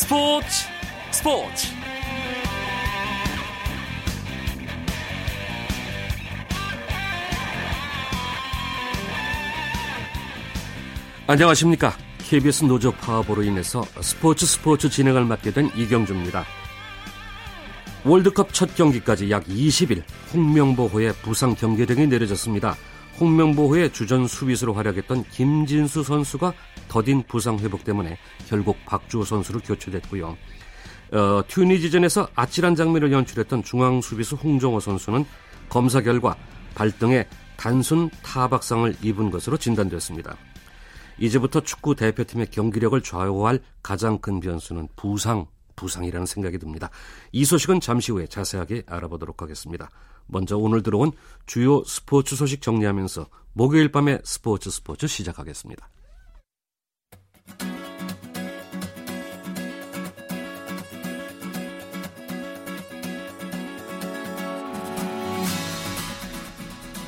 스포츠 0.00 0.46
스포츠. 1.10 1.68
안녕하십니까. 11.26 11.92
KBS 12.18 12.64
노조 12.64 12.92
파업으로 12.92 13.42
인해서 13.42 13.84
스포츠 14.00 14.46
스포츠 14.46 14.88
진행을 14.88 15.26
맡게 15.26 15.50
된 15.50 15.70
이경주입니다. 15.76 16.46
월드컵 18.06 18.54
첫 18.54 18.74
경기까지 18.74 19.30
약 19.30 19.44
20일 19.44 20.02
홍명보호의 20.32 21.12
부상 21.20 21.54
경기 21.54 21.84
등이 21.84 22.06
내려졌습니다 22.06 22.74
홍명보호의 23.18 23.92
주전 23.92 24.26
수비수로 24.26 24.74
활약했던 24.74 25.24
김진수 25.24 26.02
선수가 26.02 26.52
더딘 26.88 27.24
부상 27.24 27.58
회복 27.58 27.84
때문에 27.84 28.18
결국 28.48 28.76
박주호 28.86 29.24
선수로 29.24 29.60
교체됐고요. 29.60 30.36
어, 31.12 31.42
튜니지전에서 31.48 32.28
아찔한 32.34 32.76
장면을 32.76 33.12
연출했던 33.12 33.64
중앙 33.64 34.00
수비수 34.00 34.36
홍정호 34.36 34.80
선수는 34.80 35.24
검사 35.68 36.00
결과 36.00 36.36
발등에 36.74 37.26
단순 37.56 38.10
타박상을 38.22 38.96
입은 39.02 39.30
것으로 39.30 39.56
진단됐습니다. 39.56 40.36
이제부터 41.18 41.60
축구 41.60 41.94
대표팀의 41.94 42.46
경기력을 42.46 43.00
좌우할 43.02 43.60
가장 43.82 44.18
큰 44.18 44.40
변수는 44.40 44.88
부상, 44.96 45.46
부상이라는 45.76 46.26
생각이 46.26 46.58
듭니다. 46.58 46.90
이 47.32 47.44
소식은 47.44 47.80
잠시 47.80 48.12
후에 48.12 48.26
자세하게 48.26 48.84
알아보도록 48.86 49.42
하겠습니다. 49.42 49.90
먼저 50.30 50.56
오늘 50.56 50.82
들어온 50.82 51.12
주요 51.46 51.82
스포츠 51.84 52.36
소식 52.36 52.62
정리하면서 52.62 53.26
목요일 53.52 53.90
밤에 53.90 54.20
스포츠 54.24 54.70
스포츠 54.70 55.06
시작하겠습니다. 55.06 55.88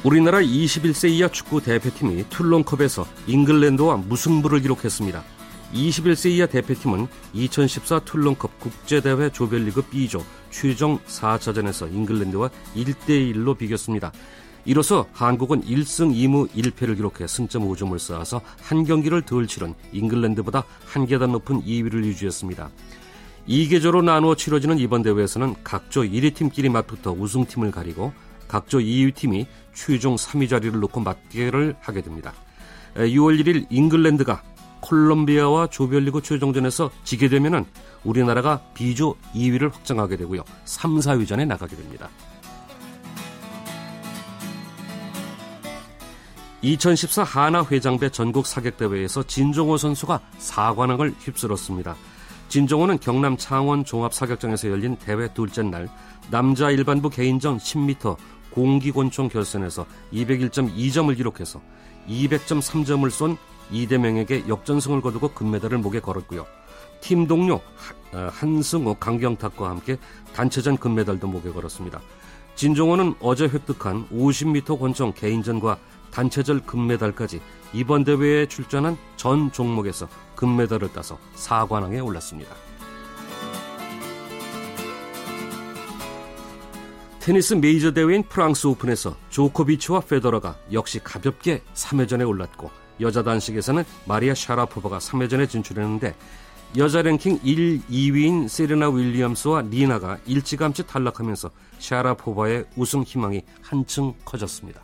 우리나라 0.05 0.41
21세 0.41 1.11
이하 1.11 1.29
축구 1.29 1.61
대표팀이 1.61 2.29
툴론컵에서 2.29 3.07
잉글랜드와 3.29 3.99
무승부를 3.99 4.61
기록했습니다. 4.61 5.23
21세 5.73 6.31
이하 6.31 6.47
대표팀은 6.47 7.07
2014 7.33 8.01
툴론컵 8.01 8.61
국제대회 8.61 9.31
조별리그 9.31 9.83
B조 9.83 10.25
최종 10.51 10.99
4차전에서 11.01 11.93
잉글랜드와 11.93 12.51
1대1로 12.77 13.57
비겼습니다. 13.57 14.13
이로써 14.65 15.09
한국은 15.13 15.63
1승 15.63 16.15
2무 16.15 16.49
1패를 16.51 16.97
기록해 16.97 17.27
승점 17.27 17.69
5점을 17.69 17.99
쌓아서 17.99 18.41
한 18.61 18.85
경기를 18.85 19.23
덜 19.23 19.47
치른 19.47 19.75
잉글랜드보다 19.93 20.65
한 20.85 21.07
계단 21.07 21.33
높은 21.33 21.63
2위를 21.63 22.05
유지했습니다. 22.05 22.71
2계조로 23.49 24.05
나누어 24.05 24.37
치러지는 24.37 24.79
이번 24.79 25.03
대회에서는 25.03 25.57
각조 25.65 26.03
1위 26.03 26.35
팀끼리 26.35 26.69
맞붙어 26.69 27.13
우승팀을 27.13 27.73
가리고 27.73 28.13
각조 28.47 28.79
2위 28.79 29.15
팀이 29.15 29.47
최종 29.75 30.15
3위 30.15 30.49
자리를 30.49 30.79
놓고 30.79 31.01
맞대결을 31.01 31.77
하게 31.81 32.03
됩니다. 32.03 32.33
6월 32.95 33.43
1일 33.43 33.67
잉글랜드가 33.71 34.43
콜롬비아와 34.83 35.69
조별리그 35.69 36.21
최종전에서 36.21 36.91
지게 37.05 37.29
되면 37.29 37.65
우리나라가 38.05 38.61
B조 38.75 39.17
2위를 39.35 39.73
확정하게 39.73 40.17
되고요. 40.19 40.43
3, 40.65 40.99
4위전에 40.99 41.47
나가게 41.47 41.77
됩니다. 41.77 42.11
2014 46.63 47.25
하나 47.25 47.65
회장배 47.65 48.11
전국 48.11 48.47
사격대회에서 48.47 49.25
진종호 49.25 49.79
선수가 49.79 50.21
4관왕을 50.39 51.15
휩쓸었습니다. 51.19 51.97
진종호는 52.49 53.01
경남 53.01 53.37
창원 53.37 53.85
종합사격장에서 53.85 54.69
열린 54.69 54.97
대회 54.97 55.33
둘째 55.33 55.63
날 55.63 55.89
남자 56.31 56.71
일반부 56.71 57.11
개인전 57.11 57.59
10m 57.59 58.17
공기곤총 58.51 59.29
결선에서 59.29 59.87
201.2점을 60.13 61.17
기록해서 61.17 61.61
200.3점을 62.09 63.11
쏜 63.11 63.37
이대명에게 63.73 64.49
역전승을 64.49 65.01
거두고 65.01 65.29
금메달을 65.29 65.79
목에 65.79 66.01
걸었고요. 66.01 66.47
팀 67.01 67.27
동료 67.27 67.55
어, 68.13 68.29
한승호, 68.31 68.95
강경탁과 68.95 69.69
함께 69.69 69.97
단체전 70.35 70.77
금메달도 70.77 71.27
목에 71.27 71.51
걸었습니다. 71.51 72.01
진종호는 72.55 73.15
어제 73.21 73.45
획득한 73.45 74.09
50m 74.11 74.79
권총 74.79 75.13
개인전과 75.15 75.79
단체전 76.11 76.67
금메달까지 76.67 77.41
이번 77.73 78.05
대회에 78.05 78.47
출전한 78.47 78.97
전 79.17 79.51
종목에서 79.51 80.07
금메달을 80.37 80.93
따서 80.93 81.19
4관왕에 81.37 82.05
올랐습니다. 82.05 82.55
테니스 87.21 87.55
메이저 87.55 87.93
대회인 87.93 88.25
프랑스 88.25 88.67
오픈에서 88.67 89.17
조코비치와 89.31 90.01
페더러가 90.01 90.57
역시 90.73 90.99
가볍게 90.99 91.63
3회전에 91.73 92.29
올랐고 92.29 92.82
여자 93.03 93.23
단식에서는 93.23 93.85
마리아 94.07 94.35
샤라포바가 94.35 94.99
3회전에 94.99 95.49
진출했는데 95.49 96.15
여자 96.79 97.03
랭킹 97.03 97.41
1, 97.43 97.83
2위인 97.83 98.49
세레나 98.49 98.89
윌리엄스와 98.89 99.63
리나가 99.63 100.19
일찌감치 100.25 100.87
탈락하면서 100.87 101.51
샤라포바의 101.79 102.65
우승 102.77 103.03
희망이 103.03 103.43
한층 103.61 104.15
커졌습니다. 104.25 104.81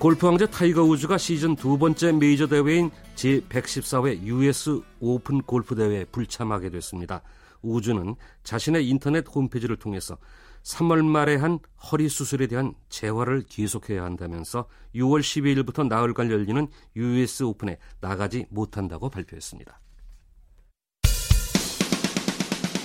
골프 0.00 0.26
왕자 0.26 0.46
타이거 0.46 0.82
우즈가 0.82 1.16
시즌 1.16 1.54
두 1.54 1.78
번째 1.78 2.10
메이저 2.10 2.48
대회인 2.48 2.90
제114회 3.14 4.24
US 4.24 4.80
오픈 4.98 5.40
골프 5.42 5.76
대회에 5.76 6.06
불참하게 6.06 6.70
됐습니다. 6.70 7.22
우즈는 7.62 8.16
자신의 8.42 8.88
인터넷 8.88 9.24
홈페이지를 9.32 9.76
통해서 9.76 10.16
3월 10.62 11.04
말에 11.04 11.36
한 11.36 11.58
허리 11.90 12.08
수술에 12.08 12.46
대한 12.46 12.74
재활을 12.88 13.42
계속해야 13.48 14.02
한다면서 14.04 14.68
6월 14.94 15.20
12일부터 15.20 15.86
나흘간 15.86 16.30
열리는 16.30 16.68
US 16.96 17.42
오픈에 17.44 17.78
나가지 18.00 18.46
못한다고 18.50 19.10
발표했습니다. 19.10 19.80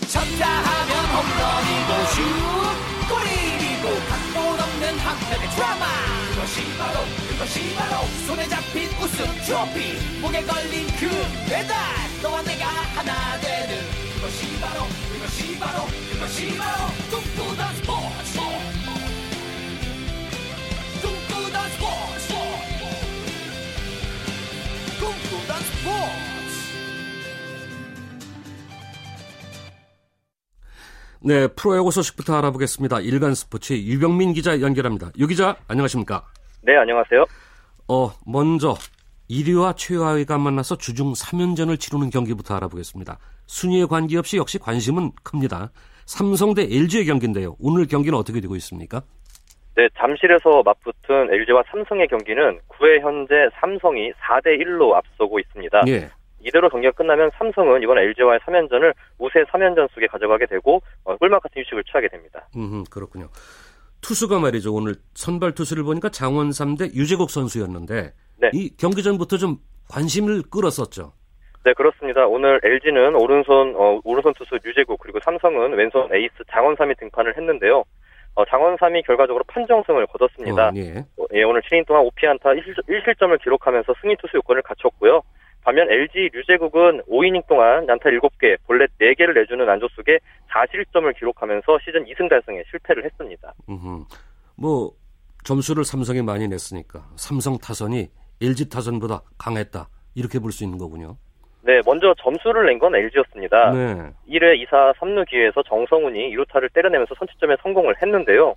쳤다 0.07 0.47
하면 0.47 1.05
홈런이고 1.13 2.05
슛 2.13 2.57
골이고 3.07 3.85
각본 4.09 4.59
없는 4.59 4.97
한편의 4.99 5.49
드라마. 5.55 5.85
그것이 6.31 6.77
바로 6.77 6.99
그것이 7.29 7.75
바로 7.75 8.07
손에 8.25 8.47
잡힌 8.47 8.89
우승 9.01 9.25
트로피. 9.45 10.19
목에 10.21 10.43
걸린 10.43 10.87
그 10.99 11.07
배달. 11.49 11.75
너와 12.21 12.41
내가 12.41 12.65
하나 12.67 13.39
되는 13.39 14.06
그것이 14.17 14.59
바로 14.59 14.81
그것이 15.13 15.59
바로 15.59 15.85
그것이 16.11 16.57
바로 16.57 16.87
꿈꾸던 17.11 17.75
스포츠 17.75 18.39
꿈꾸던 21.01 21.69
스포츠 21.69 22.33
꿈꾸던 24.99 25.61
스포츠 25.61 26.27
네, 31.19 31.47
프로야구 31.47 31.91
소식부터 31.91 32.37
알아보겠습니다. 32.37 33.01
일간 33.01 33.35
스포츠 33.35 33.73
유병민 33.73 34.33
기자 34.33 34.59
연결합니다. 34.61 35.11
유 35.19 35.27
기자, 35.27 35.57
안녕하십니까? 35.67 36.25
네, 36.63 36.75
안녕하세요. 36.75 37.25
어, 37.87 38.11
먼저 38.25 38.75
1위와 39.29 39.75
최하위가 39.75 40.37
만나서 40.37 40.77
주중 40.77 41.13
3연전을 41.13 41.79
치르는 41.79 42.09
경기부터 42.09 42.55
알아보겠습니다. 42.55 43.17
순위에 43.45 43.85
관계없이 43.85 44.37
역시 44.37 44.57
관심은 44.57 45.11
큽니다. 45.23 45.71
삼성 46.05 46.53
대 46.53 46.63
LG의 46.63 47.05
경기인데요. 47.05 47.55
오늘 47.59 47.85
경기는 47.87 48.17
어떻게 48.17 48.39
되고 48.39 48.55
있습니까? 48.55 49.01
네, 49.75 49.87
잠실에서 49.97 50.63
맞붙은 50.63 51.31
LG와 51.31 51.63
삼성의 51.69 52.07
경기는 52.07 52.59
9회 52.67 53.01
현재 53.01 53.35
삼성이 53.59 54.11
4대 54.13 54.59
1로 54.61 54.93
앞서고 54.93 55.39
있습니다. 55.39 55.83
예. 55.87 56.09
이대로 56.39 56.69
경기가 56.69 56.91
끝나면 56.93 57.29
삼성은 57.37 57.83
이번 57.83 57.97
LG와의 57.97 58.39
3연전을 58.39 58.93
우세 59.19 59.43
3연전 59.43 59.91
속에 59.93 60.07
가져가게 60.07 60.45
되고 60.45 60.81
어, 61.03 61.15
꿀맛 61.17 61.43
같은 61.43 61.61
휴식을 61.61 61.83
취하게 61.83 62.07
됩니다. 62.07 62.47
음, 62.55 62.83
그렇군요. 62.89 63.27
투수가 64.01 64.39
말이죠. 64.39 64.73
오늘 64.73 64.95
선발 65.13 65.53
투수를 65.53 65.83
보니까 65.83 66.09
장원 66.09 66.49
3대 66.49 66.93
유재국 66.93 67.29
선수였는데 67.29 68.13
네. 68.37 68.49
이 68.53 68.69
경기 68.77 69.03
전부터 69.03 69.37
좀 69.37 69.57
관심을 69.89 70.43
끌었었죠. 70.49 71.13
네, 71.63 71.73
그렇습니다. 71.73 72.25
오늘 72.25 72.59
LG는 72.63 73.15
오른손 73.15 73.75
어, 73.75 73.99
오른손 74.03 74.33
투수 74.33 74.57
유재국 74.63 74.99
그리고 75.01 75.19
삼성은 75.23 75.73
왼손 75.73 76.07
에이스 76.13 76.35
장원삼이 76.49 76.95
등판을 76.95 77.35
했는데요. 77.35 77.83
어, 78.35 78.45
장원삼이 78.45 79.01
결과적으로 79.03 79.43
판정승을 79.47 80.07
거뒀습니다. 80.07 80.69
어, 80.69 80.71
예. 80.75 81.05
어, 81.17 81.25
예, 81.33 81.43
오늘 81.43 81.61
7인 81.63 81.85
동안 81.85 82.05
5피안타 82.05 82.57
1실 82.87 83.19
점을 83.19 83.35
기록하면서 83.39 83.95
승리 83.99 84.15
투수 84.17 84.37
요건을 84.37 84.61
갖췄고요. 84.61 85.21
반면 85.63 85.91
LG 85.91 86.29
류재국은 86.31 87.01
5이닝 87.09 87.45
동안 87.47 87.85
연타 87.89 88.09
7개, 88.09 88.57
볼넷 88.65 88.89
4개를 88.99 89.33
내주는 89.33 89.67
안조 89.67 89.89
속에 89.89 90.19
4실점을 90.49 91.13
기록하면서 91.17 91.79
시즌 91.83 92.05
2승 92.05 92.29
달성에 92.29 92.63
실패를 92.69 93.03
했습니다. 93.03 93.53
음흠. 93.67 94.05
뭐 94.55 94.91
점수를 95.43 95.83
삼성이 95.83 96.21
많이 96.21 96.47
냈으니까 96.47 97.05
삼성 97.17 97.57
타선이 97.57 98.07
LG 98.41 98.69
타선보다 98.69 99.21
강했다 99.37 99.87
이렇게 100.15 100.39
볼 100.39 100.51
수 100.51 100.63
있는 100.63 100.77
거군요. 100.77 101.17
네, 101.61 101.81
먼저 101.85 102.13
점수를 102.21 102.65
낸 102.65 102.79
건 102.79 102.95
LG였습니다. 102.95 103.71
네. 103.71 104.11
1회 104.29 104.63
2사 104.65 104.93
3루 104.95 105.27
기회에서 105.27 105.61
정성훈이 105.63 106.33
2루타를 106.35 106.71
때려내면서 106.73 107.13
선취점에 107.15 107.57
성공을 107.61 107.95
했는데요. 108.01 108.55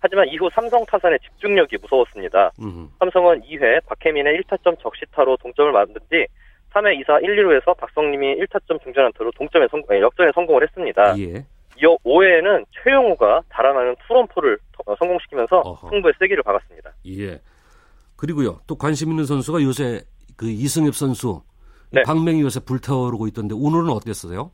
하지만 0.00 0.26
이후 0.28 0.48
삼성 0.52 0.84
타선의 0.86 1.18
집중력이 1.20 1.76
무서웠습니다. 1.82 2.50
음흠. 2.60 2.88
삼성은 2.98 3.42
2회 3.42 3.84
박혜민의 3.86 4.40
1타점 4.42 4.78
적시타로 4.80 5.36
동점을 5.38 5.70
만든 5.72 6.00
뒤 6.10 6.26
3회 6.72 7.00
2사 7.04 7.22
1, 7.22 7.36
2루에서 7.36 7.76
박성님이 7.76 8.36
1타점 8.36 8.82
중전한타로 8.82 9.30
동점에 9.32 9.66
성공, 9.70 9.98
역전에 10.00 10.30
성공을 10.34 10.62
했습니다. 10.64 11.18
예. 11.18 11.44
이어 11.80 11.96
5회에는 12.04 12.64
최용우가 12.82 13.42
달아나는 13.48 13.94
투런포를 14.06 14.58
성공시키면서 14.98 15.60
어허. 15.60 15.90
승부의 15.90 16.14
세기를 16.18 16.42
박았습니다. 16.42 16.90
예. 17.06 17.40
그리고요, 18.18 18.60
또 18.66 18.74
관심 18.74 19.10
있는 19.10 19.24
선수가 19.24 19.62
요새 19.62 20.02
그 20.36 20.50
이승엽 20.50 20.94
선수, 20.94 21.40
네. 21.90 22.02
박맹이 22.02 22.42
요새 22.42 22.60
불타오르고 22.60 23.28
있던데 23.28 23.54
오늘은 23.54 23.90
어땠어요? 23.90 24.50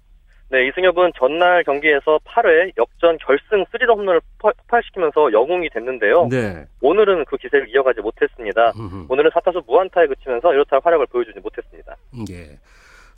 네, 0.51 0.69
이승엽은 0.69 1.13
전날 1.19 1.65
경기에서 1.65 2.19
8회 2.27 2.73
역전 2.77 3.17
결승 3.19 3.65
3런 3.65 3.97
홈런을 3.97 4.21
폭발시키면서 4.39 5.33
영웅이 5.33 5.71
됐는데요. 5.71 6.29
네. 6.31 6.67
오늘은 6.83 7.25
그 7.25 7.39
기세를 7.39 7.71
이어가지 7.71 8.03
못했습니다. 8.03 8.73
음흠. 8.77 9.07
오늘은 9.09 9.31
4타수 9.31 9.67
무안타에 9.67 10.07
그치면서 10.09 10.53
이렇다 10.53 10.79
활약을 10.85 11.07
보여주지 11.07 11.41
못했습니다. 11.41 11.97
예. 12.31 12.61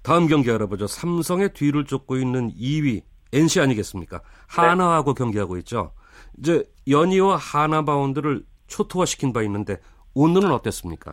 다음 0.03 0.29
경기 0.29 0.51
알아보죠. 0.53 0.87
삼성의 0.87 1.53
뒤를 1.55 1.85
쫓고 1.85 2.17
있는 2.17 2.53
2위 2.53 3.03
NC 3.33 3.61
아니겠습니까? 3.61 4.23
하나하고 4.47 5.13
네. 5.13 5.19
경기하고 5.19 5.57
있죠. 5.59 5.93
이제 6.39 6.63
연이와 6.89 7.37
하나 7.37 7.85
바운드를 7.85 8.45
초토화시킨 8.69 9.33
바 9.33 9.43
있는데 9.43 9.79
오늘은 10.17 10.51
어땠습니까? 10.51 11.13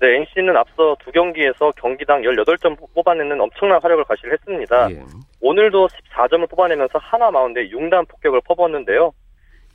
네, 0.00 0.16
NC는 0.16 0.56
앞서 0.56 0.96
두 1.04 1.12
경기에서 1.12 1.70
경기당 1.76 2.22
18점 2.22 2.76
뽑아내는 2.94 3.38
엄청난 3.38 3.78
활약을 3.82 4.04
과시를 4.04 4.32
했습니다. 4.32 4.90
예. 4.90 5.02
오늘도 5.42 5.86
14점을 5.88 6.48
뽑아내면서 6.48 6.98
하나 6.98 7.30
마운드에 7.30 7.68
6단 7.68 8.08
폭격을 8.08 8.40
퍼붓는데요. 8.46 9.12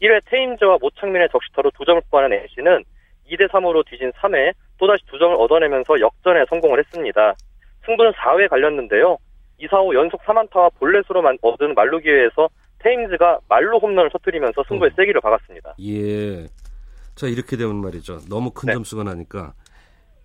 1회 0.02 0.22
테임즈와 0.26 0.80
모창민의 0.82 1.30
적시타로 1.32 1.70
2점을 1.70 2.02
뽑아낸 2.10 2.42
NC는 2.42 2.84
2대3으로 3.30 3.86
뒤진 3.86 4.12
3회 4.14 4.54
또다시 4.80 5.06
2점을 5.06 5.40
얻어내면서 5.40 6.00
역전에 6.00 6.46
성공을 6.50 6.80
했습니다. 6.80 7.36
승부는 7.86 8.12
4회 8.14 8.50
갈렸는데요. 8.50 9.18
2, 9.60 9.68
4, 9.70 9.82
5 9.82 9.94
연속 9.94 10.22
3안타와 10.24 10.74
볼넷으로 10.80 11.24
얻은 11.42 11.76
말루 11.76 12.00
기회에서 12.00 12.50
테임즈가 12.80 13.40
말로 13.50 13.80
홈런을 13.80 14.10
터뜨리면서 14.12 14.64
승부의 14.68 14.92
어. 14.92 14.96
세기를 14.96 15.22
박았습니다. 15.22 15.76
예. 15.80 16.48
자, 17.18 17.28
이렇게 17.28 17.58
되면 17.58 17.82
말이죠. 17.82 18.20
너무 18.30 18.52
큰 18.52 18.68
네. 18.68 18.74
점수가 18.74 19.04
나니까 19.04 19.54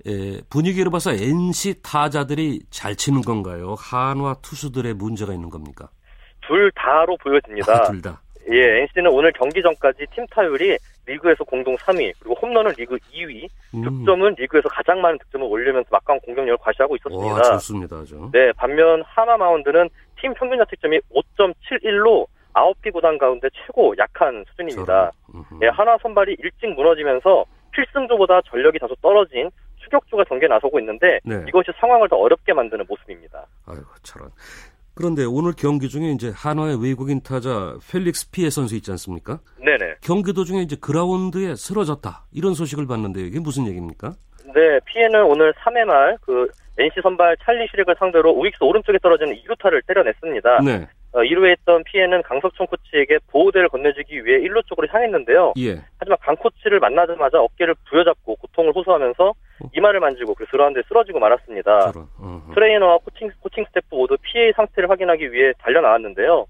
예, 0.06 0.40
분위기로 0.50 0.90
봐서 0.90 1.12
NC 1.12 1.82
타자들이 1.82 2.60
잘 2.70 2.94
치는 2.94 3.22
건가요? 3.22 3.74
한화 3.78 4.34
투수들의 4.42 4.94
문제가 4.94 5.32
있는 5.32 5.48
겁니까? 5.48 5.88
둘 6.46 6.70
다로 6.72 7.16
보여집니다. 7.16 7.72
아, 7.72 7.82
둘 7.84 8.02
다. 8.02 8.20
예, 8.50 8.82
NC는 8.82 9.10
오늘 9.10 9.32
경기 9.32 9.62
전까지 9.62 10.04
팀 10.14 10.26
타율이 10.26 10.76
리그에서 11.06 11.44
공동 11.44 11.76
3위, 11.76 12.12
그리고 12.18 12.34
홈런은 12.42 12.72
리그 12.76 12.96
2위, 13.12 13.48
음. 13.74 13.82
득점은 13.82 14.34
리그에서 14.38 14.68
가장 14.68 15.00
많은 15.00 15.18
득점을 15.18 15.46
올리면서 15.46 15.88
막강 15.90 16.20
공격력을 16.20 16.58
과시하고 16.58 16.96
있었습니다. 16.96 17.34
와, 17.34 17.42
좋습니다. 17.42 17.96
아주. 17.96 18.30
네, 18.32 18.52
반면 18.52 19.02
하나 19.06 19.36
마운드는 19.36 19.88
팀 20.20 20.34
평균 20.34 20.58
자책점이 20.58 21.00
5.71로 21.14 22.26
9개 22.54 22.92
구단 22.92 23.18
가운데 23.18 23.48
최고 23.54 23.94
약한 23.98 24.44
수준입니다. 24.50 25.10
네, 25.60 25.68
하나 25.68 25.96
선발이 26.02 26.36
일찍 26.38 26.68
무너지면서 26.74 27.44
필승조보다 27.72 28.40
전력이 28.50 28.78
다소 28.78 28.94
떨어진 28.96 29.50
추격주가 29.78 30.24
경기에 30.24 30.48
나서고 30.48 30.78
있는데 30.80 31.18
네. 31.24 31.42
이것이 31.48 31.70
상황을 31.80 32.08
더 32.08 32.16
어렵게 32.16 32.52
만드는 32.52 32.84
모습입니다. 32.88 33.46
아이고 33.66 33.84
저런. 34.02 34.30
그런데 34.94 35.24
오늘 35.24 35.52
경기 35.56 35.88
중에 35.88 36.10
이제 36.10 36.30
한화의 36.34 36.82
외국인 36.82 37.22
타자 37.22 37.74
펠릭스 37.90 38.30
피에 38.30 38.50
선수 38.50 38.76
있지 38.76 38.90
않습니까? 38.90 39.40
네네. 39.58 39.94
경기 40.02 40.34
도중에 40.34 40.60
이제 40.60 40.76
그라운드에 40.76 41.54
쓰러졌다 41.54 42.24
이런 42.32 42.52
소식을 42.54 42.86
봤는데 42.86 43.22
이게 43.22 43.40
무슨 43.40 43.66
얘기입니까? 43.66 44.12
네, 44.54 44.78
피에는 44.84 45.24
오늘 45.24 45.52
3회 45.54 45.84
말 45.84 46.16
그 46.20 46.46
NC 46.78 47.00
선발 47.02 47.36
찰리 47.44 47.66
쉬렉을 47.70 47.94
상대로 47.98 48.30
우익수 48.32 48.64
오른쪽에 48.64 48.98
떨어지는 48.98 49.34
2루타를 49.34 49.86
때려냈습니다. 49.86 50.60
네. 50.60 50.88
어, 51.12 51.20
1루에 51.20 51.50
했던 51.50 51.84
피에는 51.84 52.22
강석천 52.22 52.66
코치에게 52.66 53.18
보호대를 53.28 53.68
건네주기 53.68 54.24
위해 54.24 54.40
1루 54.40 54.66
쪽으로 54.66 54.88
향했는데요. 54.90 55.52
예. 55.58 55.76
하지만 55.98 56.16
강 56.20 56.34
코치를 56.36 56.80
만나자마자 56.80 57.38
어깨를 57.38 57.74
부여잡고 57.88 58.36
고통을 58.36 58.72
호소하면서 58.74 59.28
어. 59.28 59.68
이마를 59.76 60.00
만지고 60.00 60.34
그 60.34 60.46
그라운드에 60.46 60.82
쓰러지고 60.88 61.18
말았습니다. 61.18 61.92
트레이너와 62.54 62.98
코칭, 62.98 63.30
코칭 63.40 63.64
스태프 63.66 63.94
모두 63.94 64.16
피에의 64.22 64.54
상태를 64.56 64.88
확인하기 64.88 65.32
위해 65.32 65.52
달려 65.58 65.82
나왔는데요. 65.82 66.46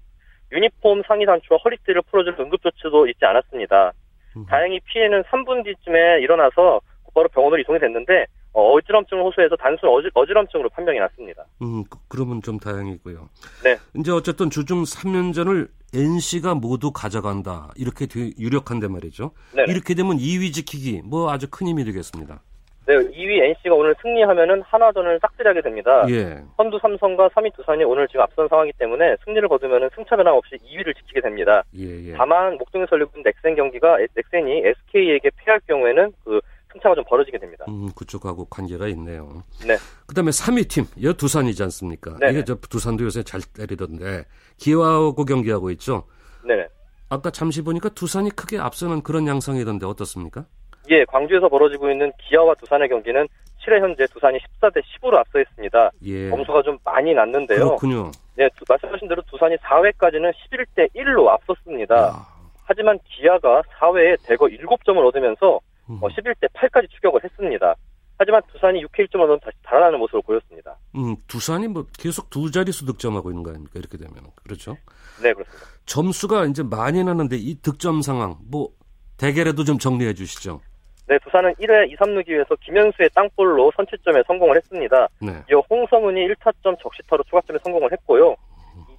유니폼 0.53 1.03
상의 1.07 1.25
단추와 1.25 1.59
허리띠를 1.63 2.03
풀어주는 2.09 2.35
응급조치도 2.39 3.07
잊지 3.07 3.25
않았습니다. 3.25 3.91
음. 4.37 4.45
다행히 4.45 4.79
피해는 4.85 5.23
3분 5.23 5.63
뒤쯤에 5.65 6.21
일어나서 6.21 6.79
곧바로 7.03 7.27
병원으로 7.29 7.61
이송이 7.61 7.79
됐는데 7.79 8.25
어, 8.53 8.73
어지럼증을 8.73 9.23
호소해서 9.23 9.55
단순 9.55 9.89
어지, 9.89 10.09
어지럼증으로 10.13 10.69
판명이 10.69 10.99
났습니다. 10.99 11.43
음, 11.61 11.83
그, 12.07 12.17
러면 12.17 12.41
좀 12.41 12.59
다행이고요. 12.59 13.29
네. 13.63 13.77
이제 13.97 14.11
어쨌든 14.11 14.49
주중 14.49 14.83
3연전을 14.83 15.67
NC가 15.93 16.55
모두 16.55 16.91
가져간다. 16.91 17.71
이렇게 17.75 18.07
유력한데 18.39 18.87
말이죠. 18.87 19.31
네 19.55 19.65
이렇게 19.67 19.93
되면 19.95 20.17
2위 20.17 20.53
지키기 20.53 21.01
뭐 21.03 21.31
아주 21.31 21.47
큰 21.49 21.67
힘이 21.67 21.83
되겠습니다. 21.83 22.41
네, 22.85 22.95
2위 22.95 23.41
NC가 23.41 23.75
오늘 23.75 23.95
승리하면은 24.01 24.61
하나전을 24.63 25.19
싹쓸이하게 25.21 25.61
됩니다. 25.61 26.05
예. 26.09 26.41
선두 26.57 26.77
삼성과 26.79 27.29
3위 27.29 27.55
두산이 27.55 27.83
오늘 27.85 28.07
지금 28.07 28.21
앞선 28.21 28.47
상황이기 28.49 28.77
때문에 28.77 29.15
승리를 29.23 29.47
거두면은 29.47 29.89
승차 29.95 30.17
변화 30.17 30.33
없이 30.33 30.57
2위를 30.57 30.95
지키게 30.97 31.21
됩니다. 31.21 31.63
예, 31.77 32.09
예. 32.09 32.13
다만 32.13 32.57
목동에서 32.57 32.97
있는 32.97 33.07
넥센 33.23 33.55
경기가 33.55 33.97
넥센이 34.15 34.63
SK에게 34.65 35.31
패할 35.37 35.61
경우에는 35.67 36.11
그 36.25 36.41
승차가 36.83 36.95
좀 36.95 37.03
벌어지게 37.05 37.37
됩니다. 37.37 37.65
음, 37.69 37.89
그쪽하고 37.95 38.45
관계가 38.45 38.87
있네요. 38.89 39.43
네. 39.65 39.75
그다음에 40.05 40.29
3위 40.29 40.69
팀, 40.69 40.85
여 41.01 41.13
두산이지 41.13 41.63
않습니까? 41.63 42.17
네. 42.19 42.31
이게 42.31 42.43
저 42.43 42.55
두산도 42.55 43.05
요새 43.05 43.23
잘 43.23 43.41
때리던데 43.41 44.25
기아하고 44.57 45.25
경기하고 45.25 45.71
있죠. 45.71 46.03
네. 46.45 46.67
아까 47.09 47.31
잠시 47.31 47.63
보니까 47.63 47.89
두산이 47.89 48.31
크게 48.31 48.59
앞서는 48.59 49.01
그런 49.01 49.27
양상이던데 49.27 49.85
어떻습니까? 49.85 50.45
예, 50.89 51.05
광주에서 51.05 51.47
벌어지고 51.47 51.89
있는 51.89 52.11
기아와 52.19 52.53
두산의 52.55 52.89
경기는 52.89 53.27
7회 53.65 53.79
현재 53.79 54.05
두산이 54.07 54.37
14대 54.39 54.81
10으로 54.83 55.15
앞서 55.15 55.39
있습니다. 55.39 55.91
예. 56.05 56.29
점수가 56.29 56.61
좀 56.63 56.77
많이 56.83 57.13
났는데요. 57.13 57.59
그렇군요. 57.59 58.11
네, 58.35 58.49
말씀하신 58.67 59.07
대로 59.07 59.21
두산이 59.31 59.55
4회까지는 59.57 60.33
11대 60.33 60.93
1로 60.95 61.27
앞섰습니다. 61.29 61.95
야. 61.95 62.33
하지만 62.65 62.97
기아가 63.05 63.61
4회에 63.79 64.17
대거 64.25 64.47
7점을 64.47 64.97
얻으면서 65.05 65.59
음. 65.89 65.99
11대 65.99 66.45
어, 66.45 66.47
8까지 66.53 66.89
추격을 66.91 67.23
했습니다. 67.23 67.75
하지만 68.17 68.41
두산이 68.51 68.83
6회 68.85 69.07
1점 69.07 69.19
얻으면 69.21 69.39
다시 69.39 69.57
달아나는 69.63 69.99
모습을 69.99 70.21
보였습니다. 70.21 70.77
음, 70.95 71.15
두산이 71.27 71.67
뭐 71.67 71.85
계속 71.97 72.29
두 72.29 72.51
자릿수 72.51 72.85
득점하고 72.85 73.31
있는 73.31 73.43
거 73.43 73.49
아닙니까? 73.49 73.73
이렇게 73.79 73.97
되면. 73.97 74.15
그렇죠? 74.43 74.77
네, 75.21 75.33
그렇습니다. 75.33 75.65
점수가 75.85 76.45
이제 76.45 76.63
많이 76.63 77.03
났는데 77.03 77.37
이 77.37 77.55
득점 77.61 78.01
상황, 78.01 78.37
뭐, 78.49 78.69
대결에도 79.17 79.63
좀 79.63 79.77
정리해 79.77 80.13
주시죠. 80.13 80.61
네, 81.07 81.17
두산은 81.19 81.53
1회 81.55 81.91
2, 81.91 81.95
3루 81.97 82.25
기회에서 82.25 82.55
김현수의 82.61 83.09
땅볼로 83.13 83.71
선취점에 83.75 84.23
성공을 84.25 84.55
했습니다. 84.57 85.07
네. 85.21 85.43
이어 85.51 85.61
홍성훈이 85.69 86.27
1타점 86.29 86.79
적시타로 86.81 87.23
추가점에 87.23 87.59
성공을 87.63 87.91
했고요. 87.91 88.35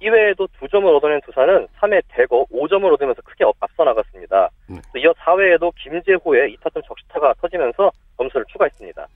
이외에도 0.05 0.47
두 0.59 0.67
점을 0.67 0.93
얻어낸 0.93 1.19
두산은 1.21 1.67
3회 1.79 2.01
대거 2.09 2.45
5점을 2.51 2.93
얻으면서 2.93 3.21
크게 3.23 3.43
앞서 3.59 3.83
나갔습니다. 3.83 4.49
네. 4.67 4.79
이어 4.97 5.11
4회에도 5.13 5.73
김재호의 5.75 6.55
2타점 6.57 6.85
적시타가 6.85 7.33
터지면서 7.41 7.91
점수를 8.17 8.45
추가했습니다. 8.51 9.07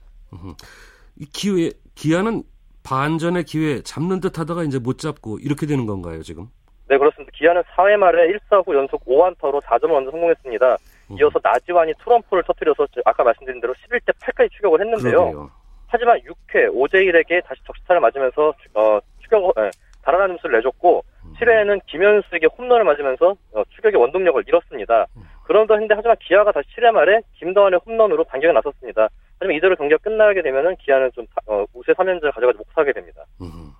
이 1.16 1.26
기회 1.26 1.70
기아는 1.94 2.42
반전의 2.82 3.44
기회 3.44 3.82
잡는 3.82 4.20
듯 4.20 4.38
하다가 4.38 4.64
이제 4.64 4.78
못 4.78 4.98
잡고 4.98 5.38
이렇게 5.38 5.66
되는 5.66 5.86
건가요, 5.86 6.22
지금? 6.22 6.48
네, 6.88 6.98
그렇습니다. 6.98 7.30
기아는 7.36 7.62
4회 7.62 7.96
말에 7.96 8.32
1사 8.32 8.66
후 8.66 8.74
연속 8.74 9.04
5안타로 9.04 9.62
4점을 9.62 9.92
얻는 9.92 10.10
성공했습니다. 10.10 10.76
이어서 11.18 11.38
나지완이 11.42 11.92
트럼프를 12.02 12.42
터뜨려서 12.44 12.86
아까 13.04 13.22
말씀드린 13.22 13.60
대로 13.60 13.74
11대 13.74 14.12
8까지 14.20 14.50
추격을 14.52 14.80
했는데요. 14.80 15.12
그러게요. 15.12 15.50
하지만 15.86 16.20
6회 16.20 16.70
오제일에게 16.72 17.42
다시 17.42 17.60
적시타를 17.66 18.00
맞으면서 18.00 18.54
어, 18.74 19.00
추격 19.20 19.52
예, 19.58 19.70
달아나는 20.02 20.36
점수를 20.36 20.58
내줬고 20.58 21.04
7회에는 21.38 21.74
음. 21.74 21.80
김현수에게 21.86 22.48
홈런을 22.58 22.84
맞으면서 22.84 23.36
어, 23.52 23.62
추격의 23.70 24.00
원동력을 24.00 24.42
잃었습니다. 24.46 25.06
음. 25.16 25.22
그런다 25.44 25.74
했는데 25.74 25.94
하지만 25.96 26.16
기아가 26.20 26.52
다시 26.52 26.68
7회 26.76 26.92
말에 26.92 27.20
김다원의 27.38 27.80
홈런으로 27.84 28.24
반격에 28.24 28.52
나섰습니다. 28.52 29.08
하지만 29.38 29.56
이대로 29.56 29.74
경기가 29.76 29.98
끝나게 29.98 30.42
되면은 30.42 30.76
기아는 30.76 31.10
좀 31.14 31.26
어, 31.46 31.64
우세 31.74 31.92
3연전을 31.92 32.32
가져가지 32.32 32.58
못하게 32.58 32.92
됩니다. 32.92 33.24
음. 33.40 33.72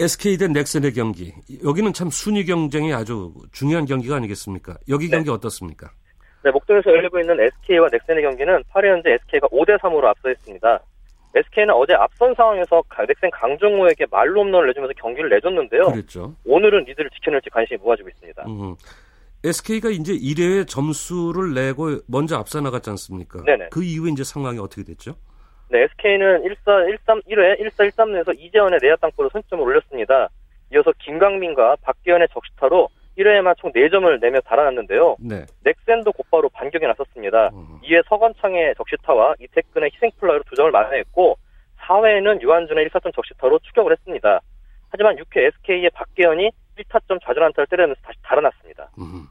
SK 0.00 0.36
대 0.38 0.48
넥센의 0.48 0.92
경기 0.94 1.32
여기는 1.64 1.92
참 1.92 2.10
순위 2.10 2.44
경쟁이 2.44 2.92
아주 2.92 3.32
중요한 3.52 3.84
경기가 3.84 4.16
아니겠습니까? 4.16 4.74
여기 4.88 5.06
네. 5.06 5.16
경기 5.16 5.30
어떻습니까? 5.30 5.90
네, 6.42 6.50
목동에서 6.50 6.90
열리고 6.90 7.20
있는 7.20 7.38
SK와 7.38 7.88
넥센의 7.92 8.24
경기는 8.24 8.64
8회 8.72 8.86
현재 8.86 9.12
SK가 9.12 9.46
5대 9.48 9.78
3으로 9.78 10.04
앞서 10.04 10.30
있습니다. 10.30 10.80
SK는 11.34 11.74
어제 11.74 11.94
앞선 11.94 12.34
상황에서 12.34 12.82
넥센 13.08 13.30
강정호에게 13.30 14.06
말로 14.10 14.42
홈런을 14.42 14.68
내주면서 14.68 14.92
경기를 14.98 15.30
내줬는데요. 15.30 15.84
그랬죠. 15.86 16.34
오늘은 16.44 16.84
리드를 16.84 17.10
지켜낼지 17.10 17.50
관심이 17.50 17.78
모아지고 17.82 18.08
있습니다. 18.10 18.44
음. 18.46 18.76
SK가 19.44 19.88
이제 19.90 20.12
1회에 20.12 20.68
점수를 20.68 21.54
내고 21.54 21.98
먼저 22.06 22.36
앞서 22.36 22.60
나갔지 22.60 22.90
않습니까? 22.90 23.42
네네. 23.44 23.70
그 23.70 23.82
이후에 23.82 24.10
이제 24.10 24.22
상황이 24.22 24.58
어떻게 24.58 24.84
됐죠? 24.84 25.16
네, 25.68 25.82
SK는 25.84 26.42
1사 26.44 26.90
13 26.90 27.22
1회 27.22 27.60
1사 27.60 27.90
1삼내에서 27.90 28.38
이재원의 28.38 28.78
내야 28.82 28.94
땅볼로 28.96 29.30
선점을 29.30 29.64
올렸습니다. 29.64 30.28
이어서 30.72 30.92
김강민과 30.98 31.76
박기현의 31.82 32.28
적시타로 32.32 32.88
1회에만 33.18 33.56
총 33.58 33.70
4점을 33.72 34.20
내며 34.20 34.40
달아났는데요. 34.40 35.16
네. 35.20 35.44
넥센도 35.64 36.12
곧바로 36.12 36.48
반격에 36.48 36.86
나섰습니다. 36.86 37.50
음. 37.52 37.78
이에 37.82 38.00
서건창의 38.08 38.74
적시타와 38.76 39.34
이태근의 39.40 39.90
희생플라이로 39.94 40.42
2점을 40.44 40.70
만회했고 40.70 41.36
4회에는 41.80 42.40
유한준의 42.40 42.88
1사점 42.88 43.14
적시타로 43.14 43.58
추격을 43.58 43.92
했습니다. 43.92 44.40
하지만 44.88 45.16
6회 45.16 45.38
SK의 45.38 45.90
박계현이 45.90 46.50
1타점 46.78 47.18
좌전안타를 47.22 47.66
때리면서 47.66 48.00
다시 48.02 48.18
달아났습니다. 48.22 48.90
음. 48.98 49.26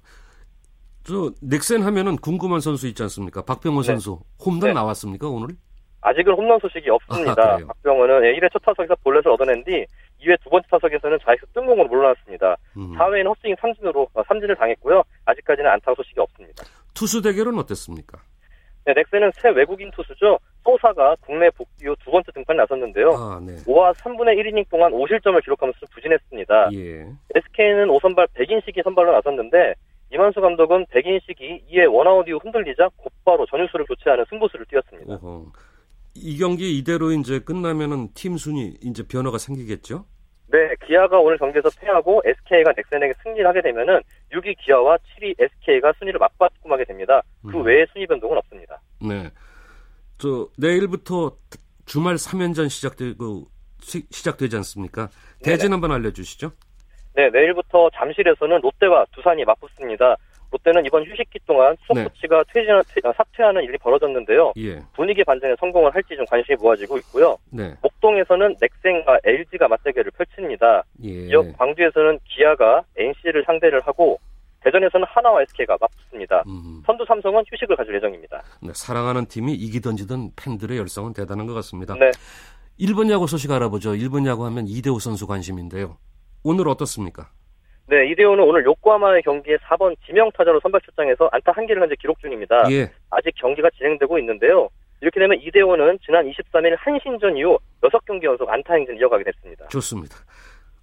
저 1.04 1.32
넥센 1.42 1.82
하면은 1.82 2.16
궁금한 2.18 2.60
선수 2.60 2.88
있지 2.88 3.02
않습니까? 3.04 3.42
박병호 3.44 3.82
네. 3.82 3.88
선수 3.88 4.20
홈런 4.44 4.60
네. 4.60 4.74
나왔습니까 4.74 5.28
오늘? 5.28 5.56
아직은 6.02 6.34
홈런 6.34 6.60
소식이 6.60 6.90
없습니다. 6.90 7.42
아, 7.42 7.58
박병호는 7.68 8.22
1회 8.22 8.44
예, 8.44 8.50
첫 8.52 8.60
타석에서 8.60 8.96
볼넷을 9.04 9.32
얻어낸 9.32 9.64
뒤 9.64 9.86
2회 10.22 10.40
두 10.44 10.50
번째 10.50 10.68
타석에서는 10.70 11.20
좌익수 11.26 11.46
뜬공으로 11.54 11.88
물러났습니다. 11.88 12.56
음. 12.78 12.94
4회에는 12.98 13.28
헛스윙 13.30 13.56
삼진으로 13.60 14.08
어, 14.14 14.24
삼진을 14.28 14.56
당했고요. 14.56 15.04
아직까지는 15.26 15.70
안타 15.70 15.94
소식이 15.96 16.20
없습니다. 16.20 16.64
투수 16.94 17.22
대결은 17.22 17.58
어땠습니까? 17.60 18.20
네, 18.86 18.94
넥센은 18.96 19.32
새 19.36 19.50
외국인 19.50 19.92
투수죠. 19.92 20.40
소사가 20.64 21.16
국내 21.22 21.50
복귀 21.52 21.86
후 21.88 21.96
두 22.04 22.10
번째 22.12 22.32
등판에 22.34 22.58
나섰는데요. 22.58 23.10
아, 23.12 23.40
네. 23.46 23.56
5와 23.66 23.94
3분의 23.96 24.36
1이닝 24.40 24.68
동안 24.70 24.92
5실점을 24.92 25.42
기록하면서 25.44 25.80
부진했습니다. 25.92 26.70
예. 26.74 27.06
SK는 27.36 27.88
5선발 27.90 28.28
백인식이 28.34 28.82
선발로 28.84 29.12
나섰는데 29.14 29.76
이만수 30.14 30.42
감독은 30.42 30.88
백인식이 30.90 31.66
2회 31.72 31.94
원아웃 31.94 32.28
이후 32.28 32.38
흔들리자 32.42 32.90
곧바로 32.98 33.46
전유수를 33.46 33.86
교체하는 33.86 34.26
승부수를 34.30 34.66
띄웠습니다. 34.66 35.14
어허. 35.14 35.46
이 36.16 36.38
경기 36.38 36.78
이대로 36.78 37.12
이제 37.12 37.40
끝나면은 37.40 38.10
팀 38.14 38.36
순위 38.38 38.76
이제 38.82 39.04
변화가 39.08 39.38
생기겠죠? 39.38 40.06
네, 40.52 40.76
기아가 40.86 41.18
오늘 41.18 41.38
경기에서 41.38 41.70
패하고 41.80 42.22
SK가 42.26 42.74
넥센에게 42.76 43.14
승리를 43.24 43.48
하게 43.48 43.62
되면은 43.62 44.02
6위 44.34 44.58
기아와 44.60 44.98
7위 44.98 45.34
SK가 45.40 45.94
순위를 45.98 46.20
맞바꾸하게 46.20 46.86
됩니다. 46.86 47.22
그 47.42 47.58
음. 47.58 47.66
외에 47.66 47.86
순위 47.94 48.06
변동은 48.06 48.38
없습니다. 48.38 48.82
네. 49.00 49.30
저 50.18 50.50
내일부터 50.58 51.38
주말 51.86 52.16
3연전 52.16 52.70
시작되고 52.70 53.46
시, 53.80 54.24
작되지 54.24 54.58
않습니까? 54.58 55.10
대진 55.42 55.70
네네. 55.70 55.72
한번 55.72 55.92
알려 55.94 56.12
주시죠. 56.12 56.52
네, 57.16 57.30
내일부터 57.30 57.90
잠실에서는 57.96 58.60
롯데와 58.62 59.06
두산이 59.14 59.46
맞붙습니다. 59.46 60.18
롯데는 60.52 60.86
이번 60.86 61.04
휴식기 61.06 61.40
동안 61.46 61.76
수석 61.82 62.04
코치가 62.04 62.44
네. 62.44 62.54
퇴진, 62.54 62.82
사퇴하는 63.16 63.64
일이 63.64 63.78
벌어졌는데요. 63.78 64.54
예. 64.58 64.82
분위기 64.94 65.24
반전에 65.24 65.56
성공을 65.60 65.96
할지 65.96 66.16
좀 66.16 66.26
관심이 66.26 66.58
모아지고 66.60 66.98
있고요. 67.00 67.38
네. 67.50 67.74
목동에서는 67.82 68.56
넥센과 68.60 69.20
LG가 69.24 69.68
맞대결을 69.68 70.12
펼칩니다. 70.12 70.84
예. 71.06 71.10
이어 71.28 71.44
광주에서는 71.58 72.20
기아가 72.26 72.84
NC를 72.98 73.44
상대를 73.46 73.80
하고 73.82 74.20
대전에서는 74.64 75.06
하나와 75.10 75.42
SK가 75.42 75.78
맞붙습니다. 75.80 76.44
음. 76.48 76.84
선두 76.86 77.04
삼성은 77.06 77.44
휴식을 77.50 77.76
가질 77.76 77.96
예정입니다. 77.96 78.44
네, 78.62 78.72
사랑하는 78.74 79.26
팀이 79.26 79.54
이기던 79.54 79.96
지던 79.96 80.32
팬들의 80.36 80.78
열성은 80.78 81.14
대단한 81.14 81.48
것 81.48 81.54
같습니다. 81.56 81.96
네. 81.96 82.12
일본 82.78 83.10
야구 83.10 83.26
소식 83.28 83.52
알아보죠. 83.52 83.96
일본 83.96 84.26
야구 84.28 84.46
하면 84.46 84.68
이대호 84.68 85.00
선수 85.00 85.26
관심인데요. 85.26 85.98
오늘 86.44 86.68
어떻습니까? 86.68 87.30
네, 87.88 88.10
이대호는 88.10 88.44
오늘 88.44 88.64
요코하마의 88.66 89.22
경기에 89.24 89.58
4번 89.58 89.96
지명타자로 90.06 90.60
선발 90.62 90.82
출장해서 90.82 91.30
안타 91.32 91.52
한 91.52 91.66
개를 91.68 91.82
현재 91.82 91.96
기록 92.00 92.20
중입니다. 92.20 92.72
예. 92.72 92.90
아직 93.10 93.34
경기가 93.36 93.70
진행되고 93.78 94.18
있는데요. 94.20 94.70
이렇게 95.02 95.20
되면 95.20 95.38
이대호는 95.42 96.00
지난 96.06 96.26
23일 96.30 96.76
한신전 96.78 97.36
이후 97.36 97.58
6경기 97.82 98.24
연속 98.24 98.50
안타 98.50 98.76
행진 98.76 98.98
이어가게 98.98 99.24
됐습니다. 99.26 99.68
좋습니다. 99.68 100.16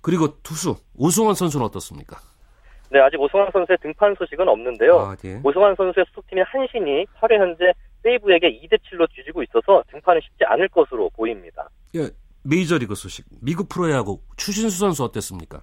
그리고 0.01 0.41
투수 0.43 0.77
오승환 0.97 1.35
선수는 1.35 1.65
어떻습니까? 1.67 2.17
네, 2.91 3.01
아직 3.01 3.21
오승환 3.21 3.51
선수의 3.53 3.79
등판 3.81 4.15
소식은 4.19 4.49
없는데요. 4.49 4.99
아, 4.99 5.17
예. 5.25 5.41
오승환 5.45 5.77
선수의 5.77 6.05
소속팀인 6.11 6.45
한신이 6.47 7.07
8회 7.21 7.39
현재 7.39 7.73
세이브에게 8.03 8.61
2대 8.63 8.79
7로 8.91 9.09
뒤지고 9.15 9.43
있어서 9.45 9.83
등판은 9.91 10.21
쉽지 10.23 10.45
않을 10.45 10.69
것으로 10.69 11.11
보입니다. 11.11 11.69
예, 11.95 12.09
메이저리그 12.43 12.95
소식. 12.95 13.25
미국 13.43 13.69
프로야구 13.69 14.21
추신수 14.37 14.79
선수 14.79 15.05
어땠습니까? 15.05 15.63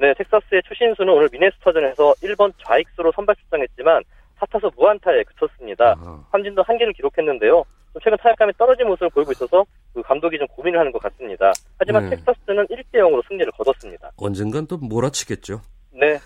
네, 0.00 0.14
텍사스의 0.14 0.62
추신수는 0.66 1.12
오늘 1.12 1.28
미네스타전에서 1.30 2.14
1번 2.22 2.54
좌익수로 2.64 3.12
선발 3.14 3.36
출장했지만 3.36 4.02
4타수 4.38 4.74
무안타에 4.74 5.24
그쳤습니다. 5.24 5.94
아. 5.98 6.24
삼진도 6.32 6.62
한 6.62 6.78
개를 6.78 6.94
기록했는데요. 6.94 7.62
최근 8.02 8.16
타격감이 8.16 8.54
떨어진 8.56 8.86
모습을 8.86 9.10
보이고 9.10 9.30
있어서 9.32 9.62
그 9.92 10.00
감독이 10.00 10.38
좀 10.38 10.46
고민을 10.48 10.78
하는 10.78 10.90
것 10.90 11.02
같습니다. 11.02 11.52
하지만 11.78 12.08
네. 12.08 12.16
텍사스는 12.16 12.66
1대 12.68 12.94
0으로 12.94 13.22
승리를 13.28 13.52
거뒀습니다. 13.52 14.10
언젠간 14.16 14.66
또 14.68 14.78
몰아치겠죠. 14.78 15.60
네. 15.92 16.18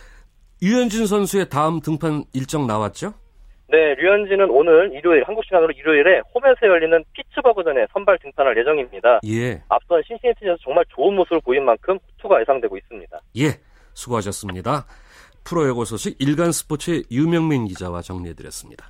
유현진 0.63 1.07
선수의 1.07 1.49
다음 1.49 1.81
등판 1.81 2.25
일정 2.33 2.69
나왔죠? 2.69 3.15
네, 3.75 3.93
류현진은 3.97 4.51
오늘 4.51 4.93
일요일 4.93 5.25
한국 5.27 5.45
시간으로 5.45 5.73
일요일에 5.73 6.21
홈에서 6.33 6.65
열리는 6.65 7.05
피츠버그전에 7.13 7.87
선발 7.93 8.21
등판할 8.21 8.57
예정입니다. 8.57 9.19
예. 9.27 9.61
앞선 9.69 10.01
신시내티에서 10.07 10.57
정말 10.63 10.85
좋은 10.91 11.17
모습을 11.17 11.41
보인 11.41 11.65
만큼 11.65 11.99
후투가 12.07 12.41
예상되고 12.43 12.77
있습니다. 12.77 13.21
예, 13.39 13.49
수고하셨습니다. 13.93 14.87
프로야구 15.43 15.85
소식 15.85 16.15
일간 16.21 16.53
스포츠의 16.53 17.03
유명민 17.11 17.67
기자와 17.67 18.03
정리해드렸습니다. 18.03 18.87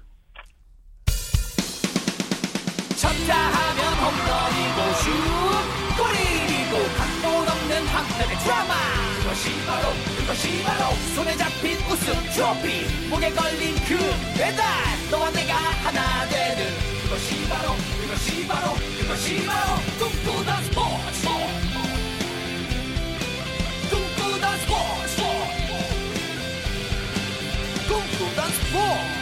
그것이 9.35 9.67
바로 9.67 9.89
그것이 10.17 10.63
바로. 10.63 10.95
손에 11.17 11.37
잡힌 11.37 11.77
우승 11.91 12.15
트로피. 12.33 13.09
목에 13.11 13.31
걸린 13.33 13.75
그 13.85 13.99
배달. 14.39 14.65
너와 15.11 15.29
내가 15.33 15.55
하나 15.57 16.29
되는 16.29 16.65
그것이 17.03 17.49
바로 17.49 17.73
그것이 18.01 18.47
바로 18.47 18.75
그것이 19.01 19.45
바로. 19.45 19.75
꿈꾸던 19.99 20.63
스포츠 20.63 21.27
꿈꾸던 23.91 24.59
스포츠. 24.59 25.23
꿈꾸던 27.89 28.51
스포츠. 28.51 29.15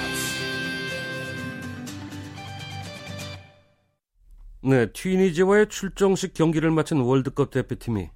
네, 4.65 4.93
튀니지와의 4.93 5.69
출정식 5.71 6.35
경기를 6.35 6.71
마친 6.71 7.01
월드컵 7.01 7.51
대표팀이 7.51 8.11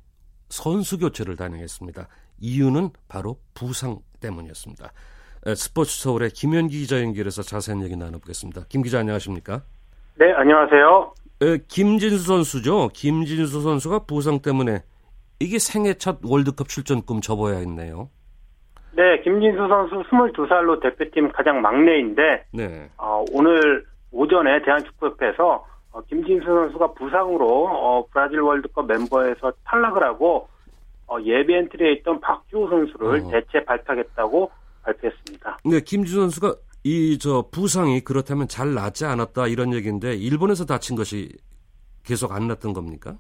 선수 0.49 0.99
교체를 0.99 1.37
단행했습니다. 1.37 2.09
이유는 2.41 2.91
바로 3.09 3.37
부상 3.55 3.99
때문이었습니다. 4.21 4.93
스포츠 5.55 6.03
서울의 6.03 6.31
김현기 6.31 6.81
기자 6.81 7.00
연결해서 7.00 7.43
자세한 7.43 7.83
얘기 7.83 7.97
나눠보겠습니다. 7.97 8.62
김 8.69 8.83
기자 8.83 8.99
안녕하십니까? 8.99 9.62
네, 10.17 10.33
안녕하세요. 10.33 11.15
에, 11.43 11.59
김진수 11.69 12.19
선수죠. 12.19 12.88
김진수 12.88 13.61
선수가 13.61 14.00
부상 14.07 14.41
때문에 14.41 14.83
이게 15.38 15.59
생애 15.59 15.95
첫 15.95 16.19
월드컵 16.25 16.69
출전 16.69 17.03
꿈 17.03 17.21
접어야 17.21 17.59
했네요. 17.59 18.09
네, 18.93 19.21
김진수 19.21 19.69
선수 19.69 20.03
22살로 20.11 20.81
대표팀 20.83 21.31
가장 21.33 21.61
막내인데 21.61 22.47
네. 22.53 22.91
어, 22.97 23.25
오늘 23.31 23.85
오전에 24.11 24.62
대한축구협회에서 24.62 25.67
어, 25.97 26.03
김진수 26.09 26.45
선수가 26.45 26.93
부상으로 26.93 27.69
어, 27.69 28.07
브라질 28.12 28.41
월드컵 28.41 28.87
멤버에서 28.87 29.50
탈락을 29.65 30.03
하고 30.05 30.47
어, 31.07 31.17
예비 31.25 31.55
엔트리에 31.55 31.93
있던 31.95 32.21
박주호 32.21 32.69
선수를 32.69 33.21
어. 33.25 33.31
대체 33.31 33.65
발탁했다고 33.65 34.50
발표했습니다. 34.83 35.59
네, 35.65 35.81
김주 35.81 36.15
선수가 36.17 36.55
이 36.85 37.19
저 37.19 37.45
부상이 37.50 38.00
그렇다면 38.00 38.47
잘 38.47 38.75
낫지 38.75 39.07
않았다 39.07 39.47
이런 39.49 39.73
얘기인데 39.73 40.15
일본에서 40.15 40.67
다친 40.67 40.97
것이 40.97 41.31
계속 42.05 42.33
안 42.33 42.47
났던 42.47 42.75
겁니까? 42.75 43.15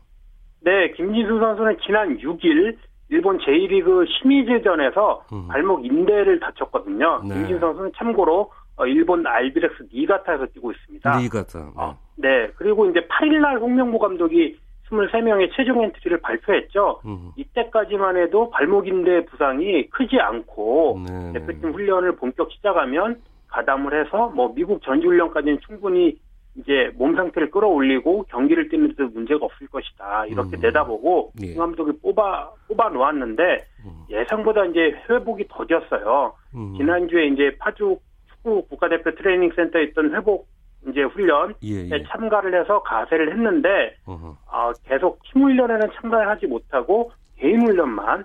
네, 0.60 0.92
김진수 0.92 1.38
선수는 1.38 1.78
지난 1.84 2.18
6일 2.18 2.76
일본 3.08 3.38
제1리그 3.38 4.04
심의제전에서 4.20 5.24
음. 5.32 5.48
발목 5.48 5.84
인대를 5.84 6.40
다쳤거든요. 6.40 7.22
네. 7.26 7.34
김진수 7.36 7.60
선수는 7.60 7.92
참고로 7.96 8.40
어, 8.42 8.65
일본 8.84 9.26
알비렉스 9.26 9.88
니가타에서 9.92 10.46
뛰고 10.46 10.72
있습니다. 10.72 11.18
니가타. 11.20 11.58
네. 11.58 11.72
어, 11.76 11.98
네. 12.16 12.48
그리고 12.56 12.88
이제 12.90 13.00
8일날 13.00 13.60
홍명보 13.60 13.98
감독이 13.98 14.58
23명의 14.90 15.50
최종 15.56 15.82
엔트리를 15.82 16.20
발표했죠. 16.20 17.00
음. 17.06 17.32
이때까지만 17.36 18.16
해도 18.16 18.50
발목인대 18.50 19.24
부상이 19.26 19.88
크지 19.88 20.18
않고 20.20 21.00
네네. 21.06 21.32
대표팀 21.32 21.72
훈련을 21.72 22.16
본격 22.16 22.52
시작하면 22.52 23.20
가담을 23.48 24.04
해서 24.04 24.28
뭐 24.28 24.52
미국 24.54 24.82
전지훈련까지는 24.82 25.58
충분히 25.66 26.18
이제 26.58 26.90
몸 26.94 27.14
상태를 27.14 27.50
끌어올리고 27.50 28.24
경기를 28.30 28.68
뛰는 28.68 28.88
데도 28.88 29.08
문제가 29.08 29.44
없을 29.44 29.66
것이다. 29.68 30.26
이렇게 30.26 30.56
음. 30.56 30.60
내다보고 30.60 31.32
예. 31.42 31.54
감독이 31.54 31.92
뽑아 32.00 32.50
뽑아 32.68 32.88
놓았는데 32.90 33.42
음. 33.84 34.04
예상보다 34.10 34.64
이제 34.66 34.94
회복이 35.08 35.48
더뎠어요. 35.48 36.32
음. 36.54 36.74
지난주에 36.76 37.26
이제 37.26 37.56
파주 37.58 37.98
축구 38.46 38.62
국가대표 38.68 39.12
트레이닝 39.16 39.50
센터에 39.56 39.82
있던 39.84 40.14
회복 40.14 40.46
이제 40.88 41.02
훈련에 41.02 41.54
예, 41.64 41.88
예. 41.90 42.04
참가를 42.04 42.58
해서 42.58 42.80
가세를 42.82 43.32
했는데 43.32 43.96
어, 44.06 44.72
계속 44.84 45.20
팀 45.24 45.42
훈련에는 45.42 45.88
참가하지 45.96 46.46
못하고 46.46 47.10
개인 47.36 47.66
훈련만 47.66 48.24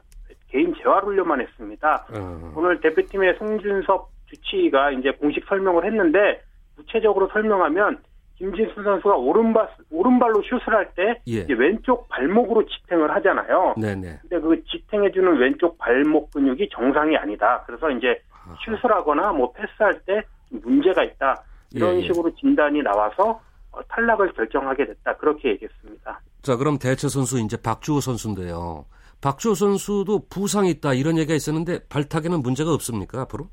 개인 0.50 0.74
재활 0.76 1.04
훈련만 1.04 1.42
했습니다. 1.42 2.06
어. 2.14 2.54
오늘 2.56 2.80
대표팀의 2.82 3.38
송준섭 3.40 4.10
주치의가 4.28 4.92
이제 4.92 5.12
공식 5.12 5.44
설명을 5.48 5.86
했는데 5.86 6.42
구체적으로 6.76 7.28
설명하면 7.34 7.98
김진수 8.36 8.84
선수가 8.84 9.16
오른발 9.16 9.68
오른발로 9.92 10.42
슛을 10.44 10.76
할때 10.76 11.20
예. 11.28 11.46
왼쪽 11.52 12.08
발목으로 12.10 12.66
지탱을 12.66 13.10
하잖아요. 13.16 13.76
네네. 13.78 14.20
근데 14.22 14.40
그 14.40 14.64
지탱해주는 14.66 15.38
왼쪽 15.38 15.78
발목 15.80 16.32
근육이 16.32 16.70
정상이 16.72 17.18
아니다. 17.18 17.64
그래서 17.66 17.90
이제 17.90 18.22
슛을 18.66 18.92
하거나 18.92 19.32
뭐 19.32 19.52
패스할 19.54 20.00
때 20.06 20.24
문제가 20.50 21.04
있다. 21.04 21.44
이런 21.74 21.96
예, 21.96 22.00
예. 22.00 22.08
식으로 22.08 22.34
진단이 22.36 22.82
나와서 22.82 23.42
어, 23.72 23.80
탈락을 23.88 24.34
결정하게 24.34 24.86
됐다. 24.86 25.16
그렇게 25.18 25.50
얘기했습니다. 25.50 26.22
자, 26.42 26.56
그럼 26.58 26.78
대체 26.78 27.08
선수 27.08 27.40
이제 27.40 27.58
박주호 27.62 28.02
선수인데요. 28.02 28.86
박주호 29.22 29.54
선수도 29.54 30.28
부상이 30.30 30.72
있다 30.72 30.94
이런 30.94 31.18
얘기가 31.18 31.36
있었는데 31.36 31.88
발탁에는 31.90 32.42
문제가 32.42 32.74
없습니까 32.74 33.22
앞으로? 33.22 33.48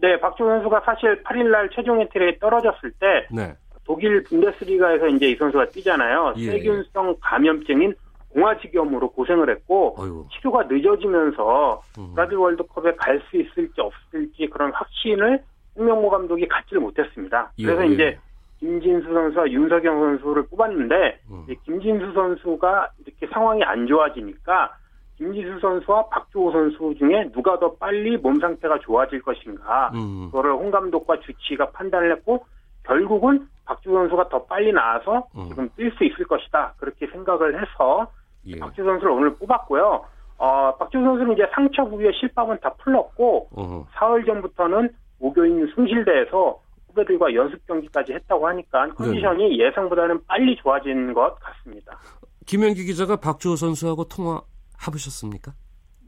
네, 0.00 0.20
박주호 0.20 0.48
선수가 0.48 0.82
사실 0.84 1.22
8일날 1.24 1.74
최종 1.74 2.00
엔트리에 2.00 2.38
떨어졌을 2.38 2.92
때 3.00 3.26
네. 3.32 3.54
독일 3.84 4.22
분데스리가에서 4.24 5.08
이제 5.08 5.30
이 5.30 5.36
선수가 5.36 5.70
뛰잖아요. 5.70 6.34
예. 6.36 6.50
세균성 6.50 7.16
감염증인 7.20 7.94
공화지겸으로 8.38 9.10
고생을 9.10 9.50
했고 9.50 9.96
어이구. 9.98 10.26
치료가 10.32 10.64
늦어지면서 10.64 11.82
음. 11.98 12.12
브라질 12.14 12.38
월드컵에 12.38 12.94
갈 12.96 13.18
수 13.30 13.36
있을지 13.36 13.80
없을지 13.80 14.48
그런 14.48 14.72
확신을 14.72 15.42
홍명보 15.76 16.08
감독이 16.08 16.46
갖지를 16.46 16.80
못했습니다. 16.80 17.50
예, 17.58 17.64
그래서 17.66 17.82
예. 17.82 17.92
이제 17.92 18.18
김진수 18.60 19.12
선수와 19.12 19.50
윤석영 19.50 20.00
선수를 20.00 20.46
뽑았는데 20.48 21.20
음. 21.30 21.46
김진수 21.64 22.12
선수가 22.12 22.88
이렇게 23.04 23.26
상황이 23.32 23.62
안 23.64 23.86
좋아지니까 23.86 24.72
김지수 25.16 25.58
선수와 25.60 26.08
박주호 26.08 26.52
선수 26.52 26.94
중에 26.98 27.30
누가 27.32 27.58
더 27.58 27.74
빨리 27.74 28.16
몸 28.16 28.38
상태가 28.40 28.78
좋아질 28.78 29.22
것인가 29.22 29.90
음. 29.94 30.26
그거를 30.26 30.52
홍 30.52 30.70
감독과 30.70 31.20
주치가 31.20 31.70
판단을 31.70 32.12
했고 32.12 32.46
결국은 32.84 33.46
박주호 33.66 33.94
선수가 33.98 34.28
더 34.28 34.44
빨리 34.44 34.72
나와서 34.72 35.26
음. 35.36 35.48
지금 35.48 35.68
뛸 35.76 35.92
수 35.96 36.04
있을 36.04 36.24
것이다 36.24 36.74
그렇게 36.78 37.06
생각을 37.08 37.60
해서 37.60 38.10
예. 38.48 38.58
박주호 38.58 38.86
선수를 38.86 39.12
오늘 39.12 39.34
뽑았고요. 39.36 40.04
어, 40.38 40.76
박주호 40.76 41.04
선수는 41.04 41.34
이제 41.34 41.46
상처 41.52 41.84
부위의 41.84 42.12
실밥은 42.18 42.58
다 42.60 42.72
풀렸고 42.78 43.48
어. 43.56 43.86
사흘 43.92 44.24
전부터는 44.24 44.90
목요일 45.18 45.72
숭실대에서 45.74 46.60
후배들과 46.88 47.34
연습 47.34 47.64
경기까지 47.66 48.12
했다고 48.12 48.46
하니까 48.48 48.88
컨디션이 48.94 49.56
네. 49.56 49.66
예상보다는 49.66 50.24
빨리 50.26 50.56
좋아진 50.56 51.12
것 51.12 51.36
같습니다. 51.40 51.98
김현기 52.46 52.84
기자가 52.84 53.16
박주호 53.16 53.56
선수하고 53.56 54.04
통화 54.04 54.40
해보셨습니까? 54.86 55.52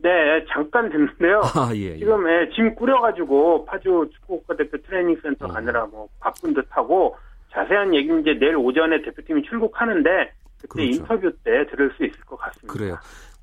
네, 0.02 0.44
잠깐 0.50 0.88
됐는데요. 0.88 1.42
아, 1.54 1.70
예, 1.74 1.92
예. 1.92 1.98
지금 1.98 2.26
예, 2.28 2.48
짐 2.54 2.74
꾸려가지고 2.74 3.66
파주 3.66 4.08
축구국가대표 4.14 4.78
트레이닝 4.78 5.16
센터 5.22 5.46
어. 5.46 5.48
가느라 5.48 5.86
뭐 5.86 6.08
바쁜 6.20 6.54
듯하고 6.54 7.16
자세한 7.52 7.94
얘기는 7.94 8.20
이제 8.20 8.38
내일 8.38 8.56
오전에 8.56 9.02
대표팀이 9.02 9.42
출국하는데 9.42 10.32
그때 10.68 10.84
그렇죠. 10.84 11.00
인터뷰 11.00 11.32
때 11.44 11.66
들을 11.70 11.92
수 11.96 12.04
있을 12.04 12.20
것 12.20 12.36
같습니다. 12.36 12.72
그래요. 12.72 12.96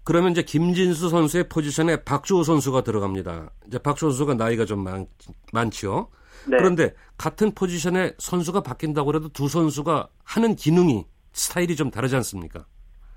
그러면 0.04 0.32
이제 0.32 0.42
김진수 0.42 1.10
선수의 1.10 1.50
포지션에 1.50 2.04
박주호 2.04 2.44
선수가 2.44 2.82
들어갑니다. 2.82 3.50
이제 3.68 3.78
박주호 3.78 4.12
선수가 4.12 4.36
나이가 4.36 4.66
좀 4.66 4.84
많, 4.84 5.06
많죠. 5.52 6.10
네. 6.50 6.58
그런데 6.58 6.94
같은 7.18 7.52
포지션에 7.54 8.14
선수가 8.18 8.62
바뀐다고 8.62 9.14
해도 9.16 9.28
두 9.30 9.50
선수가 9.50 10.08
하는 10.24 10.56
기능이 10.56 11.06
스타일이 11.34 11.76
좀 11.76 11.92
다르지 11.92 12.16
않습니까? 12.16 12.66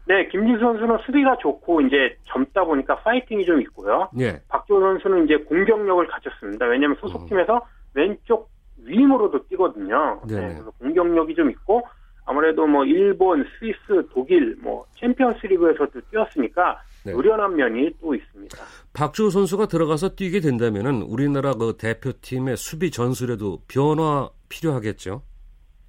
네, 0.07 0.27
김진수 0.29 0.61
선수는 0.61 0.99
수비가 1.07 1.37
좋고 1.39 1.83
이제 1.83 2.17
젊다 2.25 2.65
보니까 2.65 2.99
파이팅이 3.03 3.45
좀 3.45 3.61
있고요. 3.61 4.11
예. 4.19 4.43
박주호 4.49 4.81
선수는 4.81 5.27
이제 5.27 5.37
공격력을 5.37 6.05
가졌습니다. 6.09 6.67
왜냐하면 6.67 6.97
소속팀에서 7.01 7.55
음. 7.55 7.61
왼쪽 7.95 8.51
윙으로도 8.85 9.47
뛰거든요. 9.47 10.23
네, 10.27 10.35
그래서 10.35 10.71
공격력이 10.73 11.35
좀 11.37 11.51
있고 11.51 11.83
아무래도 12.31 12.65
뭐 12.65 12.85
일본, 12.85 13.45
스위스, 13.59 14.09
독일, 14.13 14.57
뭐 14.63 14.87
챔피언스리그에서도 15.01 16.01
뛰었으니까 16.13 16.81
네. 17.05 17.13
노련한 17.13 17.57
면이 17.57 17.91
또 18.01 18.15
있습니다. 18.15 18.57
박주호 18.93 19.31
선수가 19.31 19.67
들어가서 19.67 20.11
뛰게 20.11 20.39
된다면은 20.39 21.03
우리나라 21.03 21.55
그 21.55 21.77
대표팀의 21.77 22.57
수비 22.57 22.93
전술에도 22.93 23.63
변화 23.67 24.31
필요하겠죠. 24.49 25.23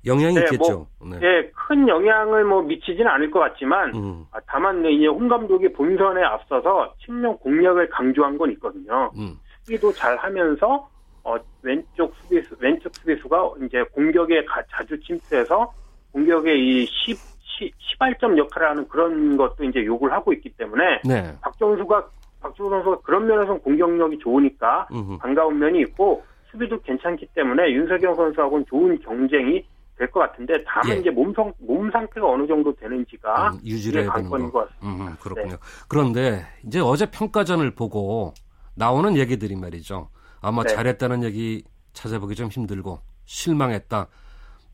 영향이 0.07 0.33
네, 0.33 0.41
있겠죠. 0.45 0.87
뭐, 0.97 1.09
네. 1.11 1.19
네. 1.19 1.51
큰 1.53 1.87
영향을 1.87 2.43
뭐 2.43 2.63
미치지는 2.63 3.05
않을 3.07 3.29
것 3.29 3.39
같지만 3.39 3.93
음. 3.93 4.25
아, 4.31 4.39
다만 4.47 4.83
이제 4.87 5.05
홍 5.05 5.27
감독이 5.27 5.71
본선에 5.71 6.23
앞서서 6.23 6.95
측면 7.05 7.37
공략을 7.37 7.87
강조한 7.89 8.35
건 8.39 8.51
있거든요. 8.53 9.11
음. 9.15 9.35
수비도 9.59 9.93
잘 9.93 10.17
하면서 10.17 10.89
어, 11.23 11.35
왼쪽 11.61 12.15
수비수 12.15 12.55
왼쪽 12.59 12.95
수비수가 12.95 13.51
이제 13.63 13.83
공격에 13.93 14.43
가, 14.45 14.63
자주 14.71 14.99
침투해서 15.01 15.71
공격의 16.13 16.59
이 16.59 16.85
10, 16.85 17.17
10, 17.59 17.71
시발점 17.79 18.37
역할을 18.37 18.69
하는 18.69 18.87
그런 18.87 19.37
것도 19.37 19.63
이제 19.63 19.85
요구를 19.85 20.13
하고 20.13 20.33
있기 20.33 20.49
때문에 20.57 21.01
네. 21.05 21.35
박정수가 21.41 22.07
박주호 22.41 22.69
선수가 22.69 22.99
그런 23.01 23.27
면에서 23.27 23.55
공격력이 23.59 24.17
좋으니까 24.19 24.87
음흠. 24.91 25.17
반가운 25.19 25.59
면이 25.59 25.79
있고 25.81 26.23
수비도 26.49 26.81
괜찮기 26.81 27.27
때문에 27.35 27.71
윤석영 27.71 28.15
선수하고는 28.15 28.65
좋은 28.67 28.99
경쟁이 28.99 29.65
될 29.97 30.09
것 30.09 30.19
같은데 30.21 30.63
다만 30.65 30.97
예. 30.97 30.99
이제 31.01 31.11
몸 31.11 31.31
성 31.35 31.53
몸 31.59 31.91
상태가 31.91 32.27
어느 32.27 32.47
정도 32.47 32.73
되는지가 32.75 33.51
음, 33.51 33.59
유지를 33.63 34.03
해야 34.03 34.13
되는 34.13 34.29
거. 34.31 34.37
것 34.49 34.69
같습니다. 34.71 35.03
음, 35.11 35.15
그렇군요. 35.21 35.49
네. 35.51 35.57
그런데 35.87 36.41
이제 36.65 36.79
어제 36.79 37.05
평가전을 37.11 37.75
보고 37.75 38.33
나오는 38.75 39.15
얘기들이 39.15 39.55
말이죠. 39.55 40.09
아마 40.41 40.63
네. 40.63 40.73
잘했다는 40.73 41.23
얘기 41.23 41.63
찾아보기 41.93 42.33
좀 42.33 42.47
힘들고 42.47 42.99
실망했다. 43.25 44.07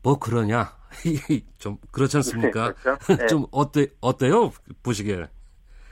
뭐 0.08 0.18
그러냐 0.18 0.72
좀 1.58 1.76
그렇지 1.92 2.16
않습니까? 2.16 2.68
네, 2.68 2.72
그렇죠? 2.82 3.14
네. 3.14 3.26
좀 3.28 3.44
어때 3.52 3.88
어때요 4.00 4.52
보시기에? 4.82 5.26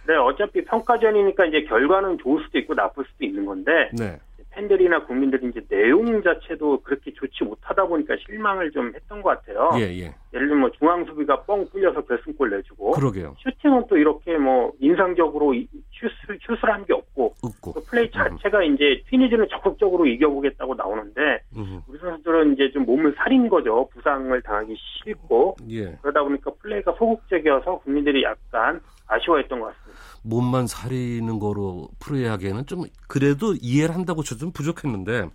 네, 0.06 0.14
어차피 0.16 0.64
평가전이니까 0.64 1.44
이제 1.46 1.64
결과는 1.64 2.16
좋을 2.22 2.42
수도 2.44 2.58
있고 2.58 2.72
나쁠 2.72 3.04
수도 3.04 3.26
있는 3.26 3.44
건데 3.44 3.90
네. 3.92 4.18
팬들이나 4.60 5.04
국민들이 5.04 5.48
이제 5.48 5.60
내용 5.68 6.22
자체도 6.22 6.80
그렇게 6.82 7.12
좋지 7.12 7.44
못하다 7.44 7.84
보니까 7.86 8.16
실망을 8.26 8.70
좀 8.70 8.90
했던 8.94 9.20
것 9.20 9.28
같아요. 9.38 9.70
예, 9.76 9.82
예. 9.82 10.14
예를 10.32 10.48
들면 10.48 10.58
뭐 10.60 10.70
중앙 10.70 11.04
수비가 11.04 11.42
뻥 11.42 11.68
뚫려서 11.70 12.00
결승골 12.02 12.50
내주고 12.50 12.92
그러게요. 12.92 13.34
슈팅은 13.38 13.84
또 13.88 13.98
이렇게 13.98 14.36
뭐 14.38 14.72
인상적으로 14.80 15.52
슛을 15.54 16.38
슛을 16.46 16.72
한 16.72 16.86
게 16.86 16.92
없고 16.94 17.34
없고. 17.42 17.72
또 17.74 17.84
플레이 17.84 18.08
자체가 18.10 18.58
음. 18.60 18.74
이제 18.74 19.02
튀니즈는 19.10 19.48
적극적으로 19.50 20.06
이겨보겠다고 20.06 20.74
나오는데 20.76 21.40
음. 21.56 21.80
우리 21.88 21.98
선수들은 21.98 22.52
이제 22.54 22.70
좀 22.72 22.84
몸을 22.86 23.12
살인 23.16 23.48
거죠. 23.48 23.88
부상을 23.92 24.40
당하기 24.42 24.74
싫고 25.04 25.56
예. 25.70 25.96
그러다 26.00 26.22
보니까 26.22 26.50
플레이가 26.62 26.92
소극적이어서 26.96 27.78
국민들이 27.80 28.22
약간 28.22 28.80
아쉬워했던 29.06 29.60
것 29.60 29.66
같습니다. 29.66 30.02
몸만 30.24 30.66
사리는 30.66 31.38
거로 31.38 31.88
프로야기에는 32.00 32.66
좀 32.66 32.82
그래도 33.08 33.54
이해를 33.60 33.94
한다고 33.94 34.22
저좀 34.22 34.52
부족했는데 34.52 35.28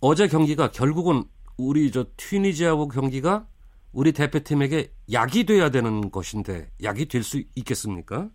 어제 0.00 0.26
경기가 0.28 0.70
결국은 0.70 1.22
우리 1.58 1.90
저 1.90 2.04
튀니지하고 2.16 2.88
경기가 2.88 3.46
우리 3.92 4.12
대표팀에게 4.12 4.88
약이 5.12 5.44
돼야 5.44 5.70
되는 5.70 6.10
것인데 6.10 6.68
약이 6.82 7.06
될 7.08 7.22
수 7.22 7.42
있겠습니까? 7.56 8.28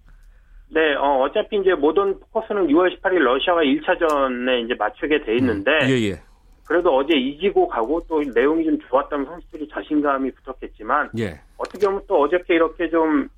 네, 0.69 0.95
어, 0.95 1.21
어차피 1.21 1.57
이제 1.57 1.73
모든 1.73 2.19
포커스는 2.19 2.67
6월 2.67 2.99
18일 2.99 3.19
러시아와 3.19 3.61
1차전에 3.61 4.65
이제 4.65 4.75
맞추게 4.77 5.23
돼 5.23 5.35
있는데, 5.37 5.71
음, 5.71 5.89
예, 5.89 6.09
예. 6.09 6.21
그래도 6.65 6.93
어제 6.93 7.15
이기고 7.15 7.69
가고 7.69 8.03
또 8.09 8.21
내용이 8.21 8.65
좀 8.65 8.77
좋았다면 8.89 9.25
선수들이 9.27 9.69
자신감이 9.69 10.29
붙었겠지만, 10.31 11.11
예. 11.19 11.39
어떻게 11.57 11.85
보면 11.87 12.01
또 12.07 12.19
어저께 12.21 12.55
이렇게 12.55 12.89
좀 12.89 13.29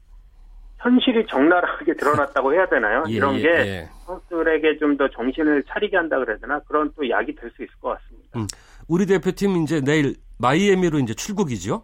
현실이 0.79 1.25
적나라하게 1.27 1.93
드러났다고 1.95 2.53
해야 2.53 2.65
되나요? 2.67 3.03
예, 3.09 3.13
이런 3.13 3.37
게 3.37 3.47
예. 3.49 3.89
선수들에게 4.05 4.77
좀 4.79 4.97
더 4.97 5.07
정신을 5.09 5.63
차리게 5.63 5.95
한다 5.97 6.17
그래야 6.19 6.37
되나? 6.37 6.59
그런 6.67 6.91
또 6.95 7.07
약이 7.09 7.35
될 7.35 7.51
수 7.55 7.63
있을 7.63 7.73
것 7.81 7.89
같습니다. 7.97 8.39
음, 8.39 8.47
우리 8.87 9.05
대표팀 9.05 9.57
이제 9.63 9.81
내일 9.81 10.15
마이애미로 10.39 10.99
이제 10.99 11.13
출국이죠? 11.13 11.83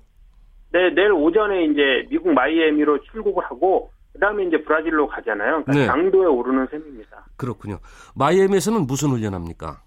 네, 0.71 0.89
내일 0.93 1.11
오전에 1.13 1.65
이제 1.65 2.05
미국 2.09 2.33
마이애미로 2.33 3.01
출국을 3.03 3.43
하고 3.45 3.91
그다음에 4.13 4.45
이제 4.45 4.61
브라질로 4.63 5.07
가잖아요. 5.07 5.63
그러니까 5.65 5.73
네. 5.73 5.87
강도에 5.87 6.25
오르는 6.25 6.67
셈입니다. 6.71 7.25
그렇군요. 7.37 7.79
마이애미에서는 8.15 8.87
무슨 8.87 9.09
훈련합니까? 9.09 9.81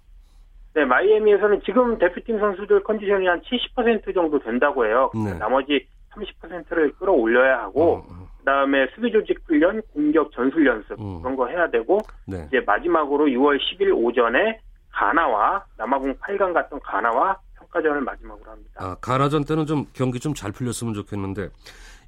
네, 0.75 0.85
마이애미에서는 0.85 1.63
지금 1.65 1.99
대표팀 1.99 2.39
선수들 2.39 2.85
컨디션이 2.85 3.27
한 3.27 3.41
70% 3.41 4.15
정도 4.15 4.39
된다고 4.39 4.85
해요. 4.87 5.11
네. 5.15 5.33
나머지 5.39 5.87
30%를 6.13 6.93
끌어올려야 6.99 7.59
하고 7.63 7.83
어, 7.83 7.99
어. 8.09 8.28
그다음에 8.49 8.87
수비 8.95 9.13
조직 9.13 9.39
훈련, 9.47 9.83
공격 9.93 10.33
전술 10.33 10.67
연습 10.67 10.99
음. 10.99 11.21
그런 11.21 11.37
거 11.37 11.47
해야 11.47 11.71
되고 11.71 11.99
네. 12.27 12.47
이제 12.49 12.61
마지막으로 12.67 13.27
6월 13.27 13.59
10일 13.59 13.95
오전에 13.95 14.59
가나와 14.91 15.65
남아공 15.77 16.15
8강 16.15 16.55
갔던 16.55 16.81
가나와 16.81 17.39
평가전을 17.59 18.01
마지막으로 18.01 18.51
합니다. 18.51 18.71
아, 18.77 18.97
가나전 19.01 19.45
때는 19.45 19.67
좀 19.67 19.85
경기 19.93 20.19
좀 20.19 20.35
잘 20.35 20.53
풀렸으면 20.53 20.95
좋겠는데 20.95 21.51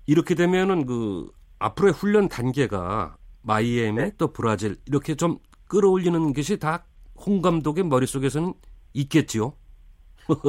이렇게 0.06 0.34
되면은 0.34 0.86
그 0.86 1.28
앞으로의 1.58 1.92
훈련 1.92 2.28
단계가 2.28 3.16
마이애미 3.42 3.96
네. 4.02 4.10
또 4.16 4.32
브라질 4.32 4.76
이렇게 4.86 5.14
좀 5.14 5.36
끌어올리는 5.68 6.32
것이 6.32 6.58
다 6.58 6.84
홍 7.22 7.42
감독의 7.42 7.84
머릿속에서는 7.84 8.54
있겠지요. 8.94 9.52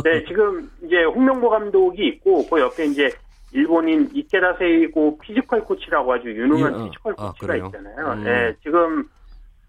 네, 0.05 0.23
지금 0.25 0.71
이제 0.85 1.03
홍명보 1.03 1.49
감독이 1.49 2.07
있고 2.07 2.47
그 2.47 2.61
옆에 2.61 2.85
이제 2.85 3.09
일본인 3.53 4.09
이케다 4.13 4.57
세이고 4.57 5.17
피지컬 5.19 5.65
코치라고 5.65 6.13
아주 6.13 6.29
유능한 6.29 6.73
예, 6.73 6.77
어. 6.81 6.85
피지컬 6.85 7.15
아, 7.17 7.31
코치가 7.31 7.53
아, 7.53 7.55
있잖아요. 7.57 8.13
음. 8.13 8.23
네, 8.23 8.55
지금 8.63 9.09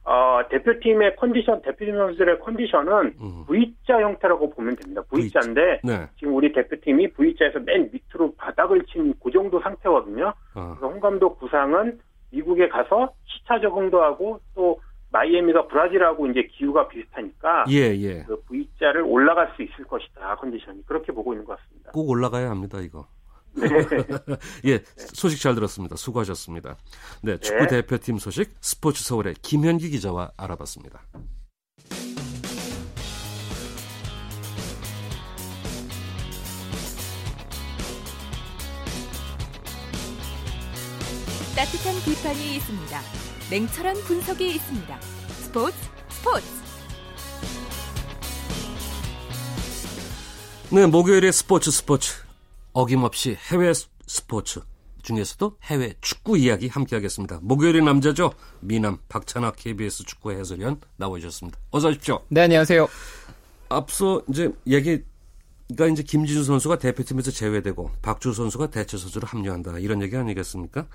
어, 0.05 0.41
대표팀의 0.51 1.15
컨디션, 1.17 1.63
대표팀 1.63 1.95
선수들의 1.97 2.41
컨디션은 2.41 3.15
음. 3.21 3.45
V자 3.47 4.01
형태라고 4.01 4.51
보면 4.51 4.75
됩니다. 4.77 5.03
V자인데 5.09 5.81
네. 5.85 6.09
지금 6.19 6.35
우리 6.35 6.53
대표팀이 6.53 7.13
V자에서 7.13 7.61
맨 7.61 7.89
밑으로 7.93 8.35
바닥을 8.37 8.85
친 8.87 9.15
그 9.23 9.31
정도 9.31 9.61
상태거든요. 9.61 10.33
아. 10.55 10.75
그래서 10.77 10.89
홍 10.93 11.01
감독 11.01 11.39
구상은 11.39 12.01
미국에 12.31 12.69
가서 12.69 13.13
시차 13.27 13.61
적응도 13.61 14.03
하고 14.03 14.41
또 14.55 14.81
마이애미가 15.13 15.69
브라질하고 15.69 16.27
이제 16.29 16.43
기후가 16.51 16.89
비슷하니까 16.89 17.67
예, 17.71 17.95
예. 18.01 18.23
그 18.25 18.41
V자를 18.49 19.03
올라갈 19.03 19.53
수 19.55 19.63
있을 19.63 19.85
것이다 19.85 20.37
컨디션이 20.37 20.85
그렇게 20.87 21.13
보고 21.13 21.33
있는 21.35 21.45
것 21.45 21.59
같습니다. 21.59 21.93
꼭 21.93 22.09
올라가야 22.09 22.51
합니다 22.51 22.81
이거. 22.81 23.07
네. 23.55 23.69
예, 24.67 24.83
소식 24.97 25.41
잘 25.41 25.55
들었습니다. 25.55 25.97
수고하셨습니다. 25.97 26.77
네, 27.23 27.39
축구 27.39 27.65
네. 27.65 27.69
대표팀 27.69 28.19
소식 28.19 28.55
스포츠 28.61 29.03
서울의 29.05 29.35
김현기 29.43 29.91
기자와 29.91 30.33
알아봤습니다. 30.37 31.03
따뜻한 41.55 41.95
비판이 42.05 42.57
있습니다. 42.57 43.01
냉철한 43.51 43.97
분석이 44.05 44.55
있습니다. 44.55 45.01
스포츠 45.01 45.77
스포츠. 46.09 46.47
네, 50.71 50.87
목요일의 50.87 51.33
스포츠 51.33 51.71
스포츠 51.71 52.15
어김없이 52.73 53.37
해외 53.51 53.73
스포츠 54.07 54.61
중에서도 55.03 55.59
해외 55.65 55.95
축구 56.01 56.39
이야기 56.39 56.69
함께 56.69 56.97
하겠습니다. 56.97 57.39
목요일의 57.43 57.83
남자죠. 57.83 58.33
미남 58.61 58.99
박찬학 59.09 59.57
KBS 59.57 60.05
축구 60.05 60.33
해설위원 60.33 60.81
나와주셨습니다. 60.97 61.59
어서 61.71 61.89
오십시오. 61.89 62.21
네, 62.29 62.43
안녕하세요. 62.43 62.89
앞서 63.69 64.23
이제 64.29 64.53
얘기가 64.67 65.87
이제 65.91 66.03
김진수 66.03 66.45
선수가 66.45 66.79
대표팀에서 66.79 67.31
제외되고 67.31 67.91
박주 68.01 68.33
선수가 68.33 68.71
대체 68.71 68.97
선수로 68.97 69.27
합류한다. 69.27 69.79
이런 69.79 70.03
얘기 70.03 70.17
아니겠습니까? 70.17 70.87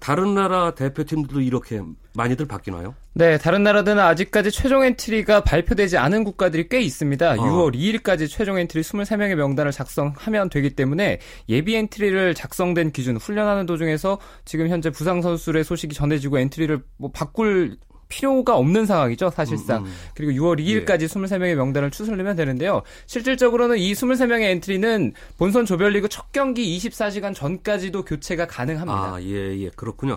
다른 0.00 0.34
나라 0.34 0.74
대표팀들도 0.74 1.40
이렇게 1.40 1.80
많이들 2.14 2.46
바뀌나요? 2.46 2.94
네, 3.14 3.38
다른 3.38 3.62
나라들은 3.62 3.98
아직까지 3.98 4.50
최종 4.50 4.84
엔트리가 4.84 5.42
발표되지 5.42 5.98
않은 5.98 6.24
국가들이 6.24 6.68
꽤 6.68 6.80
있습니다. 6.80 7.32
어. 7.32 7.36
6월 7.36 7.74
2일까지 7.74 8.28
최종 8.28 8.58
엔트리 8.58 8.82
23명의 8.82 9.34
명단을 9.34 9.72
작성하면 9.72 10.50
되기 10.50 10.70
때문에 10.70 11.20
예비 11.48 11.76
엔트리를 11.76 12.34
작성된 12.34 12.92
기준 12.92 13.16
훈련하는 13.16 13.66
도중에서 13.66 14.18
지금 14.44 14.68
현재 14.68 14.90
부상 14.90 15.22
선수의 15.22 15.64
소식이 15.64 15.94
전해지고 15.94 16.38
엔트리를 16.38 16.80
뭐 16.96 17.10
바꿀 17.12 17.76
필요가 18.08 18.56
없는 18.56 18.86
상황이죠, 18.86 19.30
사실상. 19.30 19.84
음, 19.84 19.86
음. 19.86 19.94
그리고 20.14 20.32
6월 20.32 20.58
2일까지 20.60 21.02
예. 21.02 21.06
23명의 21.06 21.54
명단을 21.54 21.90
제출하면 21.90 22.36
되는데요. 22.36 22.82
실질적으로는 23.06 23.78
이 23.78 23.92
23명의 23.92 24.44
엔트리는 24.44 25.12
본선 25.36 25.66
조별리그 25.66 26.08
첫 26.08 26.32
경기 26.32 26.76
24시간 26.78 27.34
전까지도 27.34 28.04
교체가 28.04 28.46
가능합니다. 28.46 29.14
아, 29.14 29.22
예, 29.22 29.58
예. 29.58 29.70
그렇군요. 29.76 30.16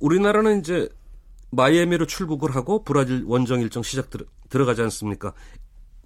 우리나라는 0.00 0.60
이제 0.60 0.88
마이애미로 1.50 2.06
출국을 2.06 2.54
하고 2.54 2.84
브라질 2.84 3.24
원정 3.26 3.60
일정 3.60 3.82
시작 3.82 4.10
들, 4.10 4.26
들어가지 4.48 4.82
않습니까? 4.82 5.32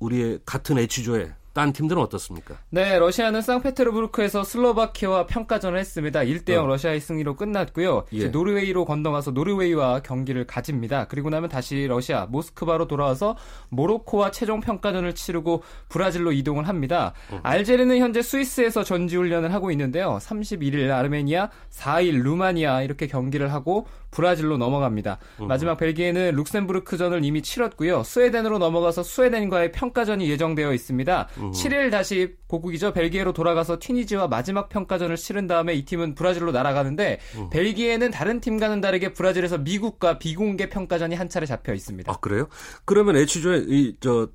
우리의 0.00 0.40
같은 0.44 0.78
H조에 0.78 1.32
딴 1.54 1.72
팀들은 1.72 2.02
어떻습니까? 2.02 2.56
네, 2.70 2.98
러시아는 2.98 3.40
상페테르부르크에서 3.40 4.42
슬로바키아와 4.42 5.26
평가전을 5.26 5.78
했습니다. 5.78 6.20
1대0 6.20 6.64
어. 6.64 6.66
러시아의 6.66 7.00
승리로 7.00 7.36
끝났고요. 7.36 8.04
예. 8.12 8.26
노르웨이로 8.26 8.84
건너가서 8.84 9.30
노르웨이와 9.30 10.00
경기를 10.00 10.46
가집니다. 10.46 11.06
그리고 11.06 11.30
나면 11.30 11.48
다시 11.48 11.86
러시아 11.86 12.26
모스크바로 12.26 12.88
돌아와서 12.88 13.36
모로코와 13.68 14.32
최종 14.32 14.60
평가전을 14.60 15.14
치르고 15.14 15.62
브라질로 15.88 16.32
이동을 16.32 16.66
합니다. 16.66 17.14
어. 17.30 17.38
알제리는 17.44 17.96
현재 17.98 18.20
스위스에서 18.20 18.82
전지 18.82 19.16
훈련을 19.16 19.54
하고 19.54 19.70
있는데요. 19.70 20.18
31일 20.20 20.90
아르메니아, 20.90 21.50
4일 21.70 22.22
루마니아 22.22 22.82
이렇게 22.82 23.06
경기를 23.06 23.52
하고 23.52 23.86
브라질로 24.14 24.56
넘어갑니다. 24.56 25.18
어. 25.38 25.46
마지막 25.46 25.76
벨기에는 25.76 26.34
룩셈부르크전을 26.36 27.24
이미 27.24 27.42
치렀고요. 27.42 28.04
스웨덴으로 28.04 28.58
넘어가서 28.58 29.02
스웨덴과의 29.02 29.72
평가전이 29.72 30.30
예정되어 30.30 30.72
있습니다. 30.72 31.28
음. 31.38 31.50
7일 31.50 31.90
다시 31.90 32.36
고국이죠. 32.46 32.92
벨기에로 32.92 33.32
돌아가서 33.32 33.78
튀니지와 33.80 34.28
마지막 34.28 34.68
평가전을 34.68 35.16
치른 35.16 35.46
다음에 35.48 35.74
이 35.74 35.84
팀은 35.84 36.14
브라질로 36.14 36.52
날아가는데 36.52 37.18
음. 37.36 37.50
벨기에는 37.50 38.10
다른 38.12 38.40
팀과는 38.40 38.80
다르게 38.80 39.12
브라질에서 39.12 39.58
미국과 39.58 40.18
비공개 40.18 40.68
평가전이 40.68 41.16
한 41.16 41.28
차례 41.28 41.44
잡혀 41.46 41.74
있습니다. 41.74 42.10
아 42.12 42.16
그래요? 42.20 42.46
그러면 42.84 43.16
애초에 43.16 43.64
이 43.66 43.96
저 44.00 44.28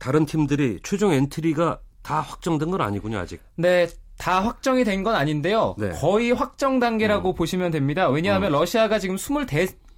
다른 0.00 0.26
팀들이 0.26 0.80
최종 0.82 1.12
엔트리가 1.12 1.78
다 2.02 2.20
확정된 2.20 2.70
건 2.70 2.80
아니군요 2.80 3.18
아직. 3.18 3.40
네, 3.56 3.86
다 4.18 4.40
확정이 4.40 4.84
된 4.84 5.02
건 5.04 5.14
아닌데요. 5.14 5.74
네. 5.78 5.90
거의 5.90 6.32
확정 6.32 6.78
단계라고 6.78 7.30
음. 7.30 7.34
보시면 7.34 7.70
됩니다. 7.70 8.08
왜냐하면 8.08 8.52
음. 8.52 8.58
러시아가 8.58 8.98
지금 8.98 9.16
24 9.16 9.44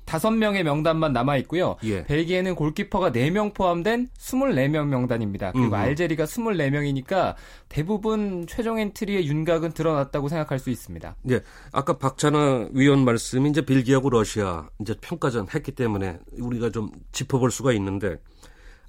다섯 0.07 0.31
명의 0.31 0.63
명단만 0.63 1.13
남아 1.13 1.37
있고요. 1.39 1.77
예. 1.83 2.05
벨기에는 2.05 2.55
골키퍼가 2.55 3.11
4명 3.11 3.53
포함된 3.55 4.07
24명 4.17 4.87
명단입니다. 4.87 5.51
그리고 5.51 5.69
음. 5.69 5.75
알제리가 5.75 6.25
24명이니까 6.27 7.35
대부분 7.69 8.47
최종 8.49 8.79
엔트리의 8.79 9.27
윤곽은 9.27 9.73
드러났다고 9.73 10.29
생각할 10.29 10.61
수 10.61 10.71
있습니다. 10.71 11.17
예. 11.31 11.41
아까 11.73 11.99
박찬하 11.99 12.69
위원 12.73 13.05
말씀이 13.05 13.51
이제 13.51 13.63
벨기에하고 13.67 14.09
러시아 14.11 14.69
이제 14.81 14.95
평가전 15.01 15.49
했기 15.53 15.73
때문에 15.73 16.21
우리가 16.39 16.71
좀 16.71 16.91
짚어볼 17.11 17.51
수가 17.51 17.73
있는데 17.73 18.19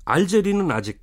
알제리는 0.05 0.69
아직 0.71 1.01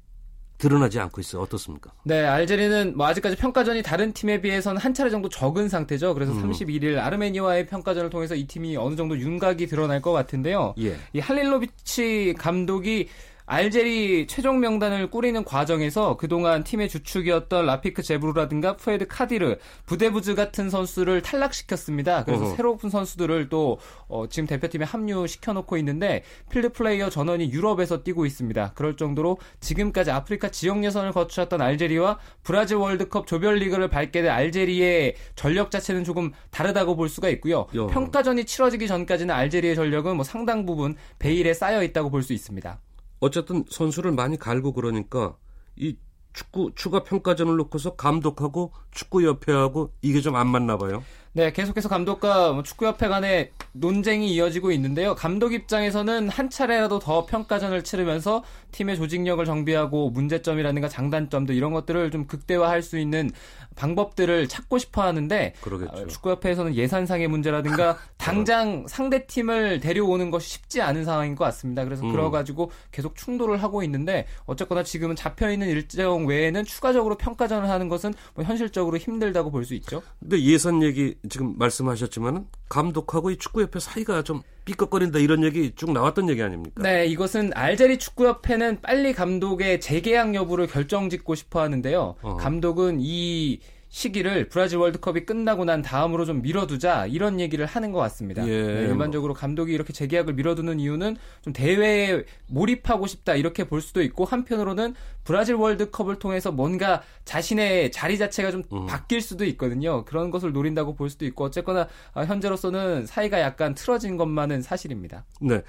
드러나지 0.58 0.98
않고 1.00 1.20
있어요. 1.20 1.42
어떻습니까? 1.42 1.92
네, 2.04 2.24
알제리는 2.24 2.96
뭐 2.96 3.06
아직까지 3.06 3.36
평가전이 3.36 3.82
다른 3.82 4.12
팀에 4.12 4.40
비해서는 4.40 4.80
한 4.80 4.94
차례 4.94 5.10
정도 5.10 5.28
적은 5.28 5.68
상태죠. 5.68 6.14
그래서 6.14 6.32
음. 6.32 6.50
31일 6.50 6.98
아르메니아와의 6.98 7.66
평가전을 7.66 8.10
통해서 8.10 8.34
이 8.34 8.46
팀이 8.46 8.76
어느 8.76 8.96
정도 8.96 9.18
윤곽이 9.18 9.66
드러날 9.66 10.00
것 10.00 10.12
같은데요. 10.12 10.74
예. 10.78 10.96
이 11.12 11.20
할릴로비치 11.20 12.34
감독이 12.38 13.08
알제리 13.46 14.26
최종 14.26 14.58
명단을 14.60 15.10
꾸리는 15.10 15.44
과정에서 15.44 16.16
그동안 16.16 16.64
팀의 16.64 16.88
주축이었던 16.88 17.66
라피크 17.66 18.02
제부르라든가 18.02 18.76
푸에드 18.76 19.06
카디르, 19.06 19.56
부데부즈 19.84 20.34
같은 20.34 20.70
선수를 20.70 21.20
탈락시켰습니다. 21.20 22.24
그래서 22.24 22.46
어허. 22.46 22.56
새로운 22.56 22.78
선수들을 22.90 23.50
또 23.50 23.78
어, 24.08 24.26
지금 24.28 24.46
대표팀에 24.46 24.84
합류시켜 24.86 25.52
놓고 25.52 25.76
있는데 25.76 26.22
필드 26.48 26.72
플레이어 26.72 27.10
전원이 27.10 27.52
유럽에서 27.52 28.02
뛰고 28.02 28.24
있습니다. 28.24 28.72
그럴 28.74 28.96
정도로 28.96 29.36
지금까지 29.60 30.10
아프리카 30.10 30.50
지역 30.50 30.82
예선을 30.82 31.12
거쳤던 31.12 31.60
알제리와 31.60 32.18
브라질 32.42 32.78
월드컵 32.78 33.26
조별리그를 33.26 33.88
밟게 33.88 34.22
된 34.22 34.30
알제리의 34.30 35.16
전력 35.36 35.70
자체는 35.70 36.04
조금 36.04 36.32
다르다고 36.50 36.96
볼 36.96 37.10
수가 37.10 37.28
있고요. 37.28 37.66
여. 37.74 37.86
평가전이 37.88 38.46
치러지기 38.46 38.88
전까지는 38.88 39.34
알제리의 39.34 39.74
전력은 39.74 40.16
뭐 40.16 40.24
상당 40.24 40.64
부분 40.64 40.96
베일에 41.18 41.52
쌓여 41.52 41.82
있다고 41.82 42.10
볼 42.10 42.24
수 42.24 42.32
있습니다. 42.32 42.80
어쨌든 43.24 43.64
선수를 43.70 44.12
많이 44.12 44.36
갈고 44.38 44.72
그러니까 44.72 45.36
이 45.76 45.96
축구 46.34 46.72
추가 46.74 47.02
평가전을 47.04 47.56
놓고서 47.56 47.96
감독하고 47.96 48.72
축구 48.90 49.22
협회하고 49.22 49.92
이게 50.02 50.20
좀 50.20 50.36
안 50.36 50.48
맞나 50.48 50.76
봐요. 50.76 51.02
네, 51.36 51.52
계속해서 51.52 51.88
감독과 51.88 52.52
뭐 52.52 52.62
축구협회 52.62 53.08
간의 53.08 53.50
논쟁이 53.72 54.32
이어지고 54.32 54.70
있는데요. 54.70 55.16
감독 55.16 55.52
입장에서는 55.52 56.28
한 56.28 56.48
차례라도 56.48 57.00
더 57.00 57.26
평가전을 57.26 57.82
치르면서 57.82 58.44
팀의 58.70 58.96
조직력을 58.96 59.44
정비하고 59.44 60.10
문제점이라든가 60.10 60.88
장단점도 60.88 61.52
이런 61.52 61.72
것들을 61.72 62.12
좀 62.12 62.28
극대화할 62.28 62.82
수 62.82 62.98
있는 62.98 63.30
방법들을 63.74 64.46
찾고 64.46 64.78
싶어 64.78 65.02
하는데 65.02 65.54
그러겠죠. 65.60 66.06
축구협회에서는 66.06 66.76
예산상의 66.76 67.26
문제라든가 67.26 67.98
당장 68.16 68.86
상대 68.86 69.26
팀을 69.26 69.80
데려오는 69.80 70.30
것이 70.30 70.48
쉽지 70.48 70.82
않은 70.82 71.04
상황인 71.04 71.34
것 71.34 71.44
같습니다. 71.46 71.84
그래서 71.84 72.04
음. 72.04 72.12
그래가지고 72.12 72.70
계속 72.92 73.16
충돌을 73.16 73.60
하고 73.60 73.82
있는데 73.82 74.26
어쨌거나 74.46 74.84
지금은 74.84 75.16
잡혀 75.16 75.50
있는 75.50 75.68
일정 75.68 76.26
외에는 76.26 76.64
추가적으로 76.64 77.16
평가전을 77.16 77.68
하는 77.68 77.88
것은 77.88 78.14
뭐 78.34 78.44
현실적으로 78.44 78.98
힘들다고 78.98 79.50
볼 79.50 79.64
수 79.64 79.74
있죠. 79.74 80.02
근데 80.20 80.40
예산 80.42 80.82
얘기 80.82 81.16
지금 81.28 81.54
말씀하셨지만 81.58 82.46
감독하고 82.68 83.30
이 83.30 83.36
축구협회 83.36 83.78
사이가 83.80 84.22
좀 84.22 84.42
삐걱거린다 84.64 85.18
이런 85.18 85.44
얘기 85.44 85.72
쭉 85.74 85.92
나왔던 85.92 86.28
얘기 86.30 86.42
아닙니까? 86.42 86.82
네, 86.82 87.06
이것은 87.06 87.52
알제리 87.54 87.98
축구협회는 87.98 88.80
빨리 88.80 89.12
감독의 89.12 89.80
재계약 89.80 90.34
여부를 90.34 90.66
결정짓고 90.66 91.34
싶어 91.34 91.60
하는데요. 91.60 92.16
어. 92.22 92.36
감독은 92.36 92.98
이 93.00 93.60
시기를 93.94 94.48
브라질 94.48 94.78
월드컵이 94.78 95.24
끝나고 95.24 95.64
난 95.64 95.80
다음으로 95.80 96.24
좀 96.24 96.42
미뤄두자 96.42 97.06
이런 97.06 97.38
얘기를 97.38 97.64
하는 97.64 97.92
것 97.92 98.00
같습니다. 98.00 98.44
예. 98.48 98.62
네, 98.62 98.80
일반적으로 98.88 99.34
감독이 99.34 99.72
이렇게 99.72 99.92
재계약을 99.92 100.34
미뤄두는 100.34 100.80
이유는 100.80 101.16
좀 101.42 101.52
대회에 101.52 102.24
몰입하고 102.48 103.06
싶다 103.06 103.36
이렇게 103.36 103.62
볼 103.62 103.80
수도 103.80 104.02
있고 104.02 104.24
한편으로는 104.24 104.96
브라질 105.22 105.54
월드컵을 105.54 106.18
통해서 106.18 106.50
뭔가 106.50 107.02
자신의 107.24 107.92
자리 107.92 108.18
자체가 108.18 108.50
좀 108.50 108.64
음. 108.72 108.86
바뀔 108.86 109.20
수도 109.20 109.44
있거든요. 109.44 110.04
그런 110.04 110.32
것을 110.32 110.52
노린다고 110.52 110.96
볼 110.96 111.08
수도 111.08 111.24
있고 111.26 111.44
어쨌거나 111.44 111.86
아, 112.14 112.22
현재로서는 112.22 113.06
사이가 113.06 113.40
약간 113.40 113.76
틀어진 113.76 114.16
것만은 114.16 114.60
사실입니다. 114.60 115.24
네. 115.40 115.62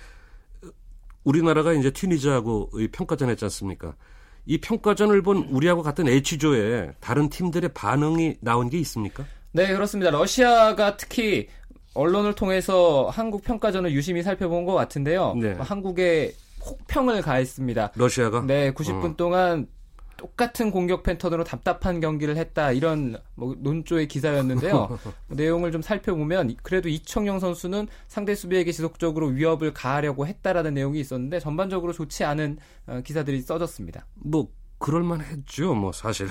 우리나라가 1.23 1.73
이제 1.73 1.91
튀니지하고 1.91 2.71
평가전 2.91 3.29
했지 3.29 3.45
않습니까? 3.45 3.95
이 4.45 4.59
평가전을 4.59 5.21
본 5.21 5.47
우리하고 5.49 5.81
같은 5.81 6.07
H조에 6.07 6.93
다른 6.99 7.29
팀들의 7.29 7.71
반응이 7.73 8.37
나온 8.41 8.69
게 8.69 8.77
있습니까? 8.79 9.25
네, 9.51 9.73
그렇습니다. 9.73 10.11
러시아가 10.11 10.97
특히 10.97 11.47
언론을 11.93 12.33
통해서 12.35 13.09
한국 13.11 13.43
평가전을 13.43 13.91
유심히 13.93 14.21
살펴본 14.21 14.65
것 14.65 14.73
같은데요. 14.73 15.35
네. 15.41 15.55
한국에 15.57 16.33
혹평을 16.65 17.21
가했습니다. 17.21 17.93
러시아가? 17.95 18.41
네, 18.41 18.71
90분 18.71 19.13
어. 19.13 19.15
동안 19.15 19.67
똑같은 20.17 20.71
공격 20.71 21.03
패턴으로 21.03 21.43
답답한 21.43 21.99
경기를 21.99 22.37
했다 22.37 22.71
이런 22.71 23.17
뭐 23.35 23.55
논조의 23.57 24.07
기사였는데요. 24.07 24.97
내용을 25.27 25.71
좀 25.71 25.81
살펴보면 25.81 26.55
그래도 26.63 26.89
이청용 26.89 27.39
선수는 27.39 27.87
상대 28.07 28.35
수비에게 28.35 28.71
지속적으로 28.71 29.27
위협을 29.27 29.73
가하려고 29.73 30.25
했다라는 30.27 30.73
내용이 30.73 30.99
있었는데 30.99 31.39
전반적으로 31.39 31.93
좋지 31.93 32.23
않은 32.23 32.57
어, 32.87 33.01
기사들이 33.03 33.41
써졌습니다. 33.41 34.05
뭐 34.15 34.49
그럴만했죠, 34.79 35.73
뭐 35.75 35.91
사실. 35.91 36.27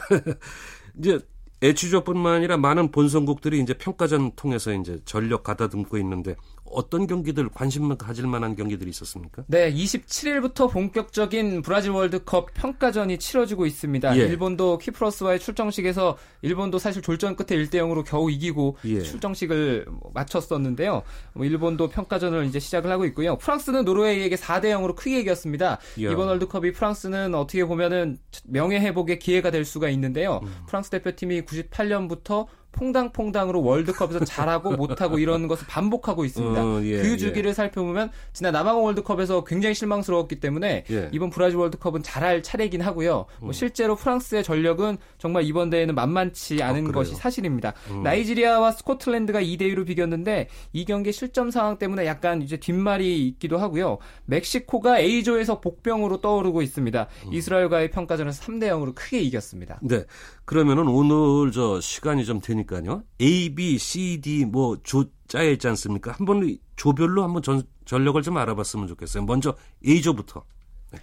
이제 0.99 1.19
H조뿐만 1.63 2.35
아니라 2.35 2.57
많은 2.59 2.91
본선국들이 2.91 3.59
이제 3.61 3.75
평가전 3.75 4.33
통해서 4.37 4.73
이제 4.73 5.01
전력 5.05 5.45
가다듬고 5.45 5.97
있는데 5.99 6.37
어떤 6.65 7.07
경기들 7.07 7.49
관심 7.51 7.95
가질 7.97 8.27
만한 8.27 8.57
경기들이 8.57 8.91
있었습니까? 8.91 9.45
네, 9.47 9.73
27일부터 9.73 10.71
본격적인 10.71 11.63
브라질 11.63 11.91
월드컵 11.93 12.53
평가전이 12.55 13.19
치러지고 13.19 13.67
있습니다. 13.67 14.17
예. 14.17 14.23
일본도 14.23 14.79
키프로스와의 14.79 15.41
출정식에서 15.41 16.17
일본도 16.43 16.79
사실 16.79 17.03
졸전 17.03 17.37
끝에 17.37 17.59
1대 17.59 17.75
0으로 17.75 18.05
겨우 18.05 18.31
이기고 18.31 18.77
예. 18.87 19.03
출정식을 19.03 19.87
마쳤었는데요. 20.15 21.03
뭐 21.35 21.45
일본도 21.45 21.89
평가전을 21.89 22.47
이제 22.47 22.59
시작을 22.59 22.91
하고 22.91 23.05
있고요. 23.07 23.37
프랑스는 23.37 23.85
노르웨이에게 23.85 24.37
4대 24.37 24.65
0으로 24.65 24.97
크게 24.97 25.21
이겼습니다. 25.21 25.65
야. 25.73 25.79
이번 25.97 26.29
월드컵이 26.29 26.73
프랑스는 26.73 27.35
어떻게 27.35 27.65
보면은 27.65 28.19
명예 28.45 28.81
회복의 28.81 29.19
기회가 29.19 29.51
될 29.51 29.65
수가 29.65 29.91
있는데요. 29.91 30.41
음. 30.43 30.55
프랑스 30.67 30.91
대표팀이 30.91 31.43
98년부터 31.43 32.47
퐁당퐁당으로 32.75 33.63
월드컵에서 33.63 34.25
잘하고 34.25 34.73
못하고 34.77 35.19
이런 35.19 35.49
것을 35.49 35.67
반복하고 35.67 36.25
있습니다. 36.25 36.63
어, 36.63 36.83
예, 36.83 37.03
그 37.03 37.17
주기를 37.17 37.51
예. 37.51 37.55
살펴보면 37.55 38.11
지난 38.33 38.53
남아공 38.53 38.85
월드컵에서 38.85 39.45
굉장히 39.45 39.75
실망스러웠기 39.75 40.41
때문에 40.41 40.85
예. 40.91 41.09
이번 41.13 41.31
브라질 41.31 41.59
월드컵은 41.59 42.03
잘할 42.03 42.43
차례이긴 42.43 42.81
하고요. 42.81 43.27
뭐 43.41 43.51
음. 43.51 43.53
실제로 43.53 43.97
프랑스의 43.97 44.45
전력은 44.45 44.99
정말 45.19 45.45
이번 45.45 45.71
대회는 45.71 45.95
만만치 45.95 46.63
아, 46.63 46.69
않은 46.69 46.89
아, 46.89 46.93
것이 46.93 47.15
사실입니다. 47.15 47.73
음. 47.91 48.03
나이지리아와 48.03 48.73
스코틀랜드가 48.73 49.41
2대 49.41 49.63
2로 49.75 49.87
비겼는데 49.87 50.49
이 50.73 50.85
경기 50.85 51.13
실점 51.13 51.51
상황 51.51 51.79
때문에 51.79 52.07
약간 52.07 52.43
이제 52.43 52.57
뒷말이 52.57 53.27
있기도 53.29 53.59
하고요. 53.59 53.99
멕시코가 54.27 54.99
A조에서 54.99 55.61
복병으로 55.61 56.21
떠오르고 56.21 56.63
있습니다. 56.63 57.07
음. 57.27 57.33
이스라엘과의 57.33 57.91
평가전에서 57.91 58.43
3대 58.43 58.65
0으로 58.69 58.95
크게 58.95 59.21
이겼습니다. 59.21 59.79
네. 59.83 60.05
그러면은 60.45 60.89
오늘 60.89 61.53
저 61.53 61.81
시간이 61.81 62.25
좀 62.25 62.41
되니까 62.41 62.64
요. 62.87 63.03
A, 63.21 63.55
B, 63.55 63.79
C, 63.79 64.21
D 64.21 64.45
뭐 64.45 64.77
조 64.83 65.05
짜여 65.29 65.51
있지 65.53 65.67
않습니까? 65.69 66.13
한번 66.13 66.57
조별로 66.77 67.23
한번 67.23 67.43
전, 67.43 67.63
전력을 67.85 68.21
좀 68.23 68.37
알아봤으면 68.37 68.87
좋겠어요. 68.89 69.25
먼저 69.25 69.55
A조부터. 69.87 70.45
네. 70.93 70.99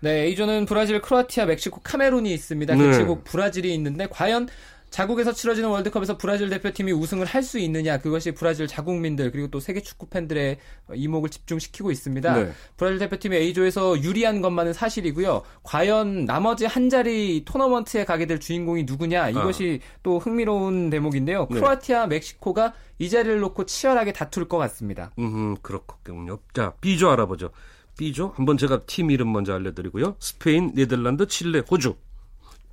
네, 0.00 0.10
A조는 0.26 0.66
브라질, 0.66 1.00
크로아티아, 1.00 1.44
meg시코, 1.44 1.80
카메룬이 1.82 2.32
있습니다. 2.32 2.74
네. 2.74 2.84
개최국 2.90 3.24
브라질이 3.24 3.72
있는데 3.74 4.06
과연 4.08 4.48
자국에서 4.90 5.32
치러지는 5.32 5.68
월드컵에서 5.68 6.16
브라질 6.16 6.48
대표팀이 6.50 6.92
우승을 6.92 7.24
할 7.26 7.46
수 7.46 7.58
있느냐 7.60 7.98
그것이 7.98 8.32
브라질 8.32 8.66
자국민들 8.66 9.30
그리고 9.30 9.48
또 9.48 9.60
세계 9.60 9.80
축구 9.80 10.06
팬들의 10.06 10.58
이목을 10.94 11.28
집중시키고 11.30 11.92
있습니다. 11.92 12.34
네. 12.34 12.52
브라질 12.76 12.98
대표팀이 12.98 13.36
A조에서 13.36 14.02
유리한 14.02 14.42
것만은 14.42 14.72
사실이고요. 14.72 15.42
과연 15.62 16.24
나머지 16.24 16.66
한 16.66 16.90
자리 16.90 17.44
토너먼트에 17.44 18.04
가게 18.04 18.26
될 18.26 18.40
주인공이 18.40 18.82
누구냐 18.84 19.30
이것이 19.30 19.80
아. 19.80 19.98
또 20.02 20.18
흥미로운 20.18 20.90
대목인데요. 20.90 21.46
네. 21.50 21.54
크로아티아, 21.60 22.08
멕시코가 22.08 22.74
이 22.98 23.08
자리를 23.08 23.38
놓고 23.38 23.66
치열하게 23.66 24.12
다툴 24.12 24.48
것 24.48 24.58
같습니다. 24.58 25.12
음, 25.18 25.56
그렇군요. 25.62 26.38
자, 26.52 26.72
B조 26.80 27.10
알아보죠. 27.10 27.50
B조 27.98 28.32
한번 28.34 28.56
제가 28.58 28.84
팀 28.86 29.10
이름 29.10 29.32
먼저 29.32 29.54
알려드리고요. 29.54 30.16
스페인, 30.18 30.72
네덜란드, 30.74 31.26
칠레, 31.26 31.62
호주. 31.70 31.94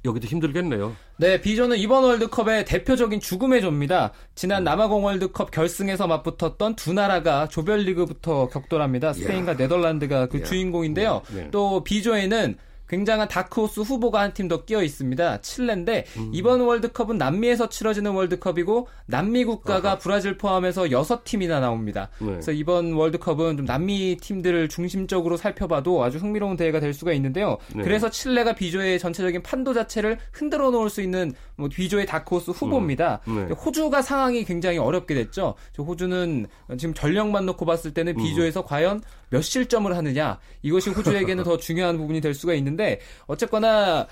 여기도 0.06 0.28
힘들겠네요. 0.28 0.96
네, 1.18 1.40
비조는 1.40 1.78
이번 1.78 2.04
월드컵의 2.04 2.66
대표적인 2.66 3.20
죽음의 3.20 3.62
조입니다. 3.62 4.12
지난 4.36 4.64
남아공 4.64 5.06
월드컵 5.06 5.52
결승에서 5.52 6.08
맞붙었던 6.08 6.76
두 6.76 6.94
나라가 6.94 7.48
조별리그부터 7.48 8.50
격돌합니다. 8.50 9.14
스페인과 9.14 9.54
야. 9.54 9.58
네덜란드가 9.58 10.28
그 10.28 10.42
야. 10.42 10.44
주인공인데요. 10.44 11.22
네. 11.34 11.50
또 11.52 11.84
비조에는 11.84 12.58
굉장한 12.94 13.28
다크호스 13.28 13.80
후보가 13.82 14.20
한 14.22 14.34
팀 14.34 14.48
더 14.48 14.66
끼어 14.66 14.84
있습니다. 14.84 15.42
칠레인데 15.42 16.06
음. 16.18 16.30
이번 16.34 16.62
월드컵은 16.62 17.18
남미에서 17.18 17.70
치러지는 17.70 18.12
월드컵이고 18.12 18.88
남미 19.08 19.46
국가가 19.46 19.90
아하. 19.92 19.98
브라질 19.98 20.38
포함해서 20.38 20.92
여섯 20.92 21.24
팀이나 21.24 21.60
나옵니다. 21.60 22.10
네. 22.20 22.28
그래서 22.28 22.52
이번 22.52 22.94
월드컵은 22.94 23.58
좀 23.58 23.66
남미 23.66 24.18
팀들을 24.22 24.70
중심적으로 24.70 25.38
살펴봐도 25.38 26.04
아주 26.04 26.18
흥미로운 26.20 26.58
대회가 26.58 26.80
될 26.80 26.94
수가 26.94 27.14
있는데요. 27.14 27.58
네. 27.76 27.84
그래서 27.84 28.10
칠레가 28.10 28.54
비조의 28.56 29.00
전체적인 29.00 29.42
판도 29.44 29.74
자체를 29.74 30.18
흔들어 30.32 30.70
놓을 30.72 30.90
수 30.90 31.02
있는 31.02 31.32
뭐 31.56 31.70
비조의 31.70 32.06
다크호스 32.06 32.52
후보입니다. 32.52 33.22
음. 33.28 33.48
네. 33.48 33.54
호주가 33.56 34.02
상황이 34.02 34.44
굉장히 34.46 34.78
어렵게 34.78 35.16
됐죠. 35.16 35.56
호주는 35.78 36.46
지금 36.78 36.94
전력만 36.94 37.46
놓고 37.46 37.66
봤을 37.66 37.94
때는 37.94 38.14
음. 38.14 38.24
비조에서 38.24 38.62
음. 38.62 38.66
과연 38.68 39.02
몇 39.30 39.42
실점을 39.42 39.96
하느냐 39.96 40.38
이것이 40.62 40.90
호주에게는 40.92 41.44
더 41.46 41.58
중요한 41.58 41.98
부분이 41.98 42.22
될 42.22 42.34
수가 42.34 42.54
있는데 42.56 42.83
어쨌거나 43.28 44.08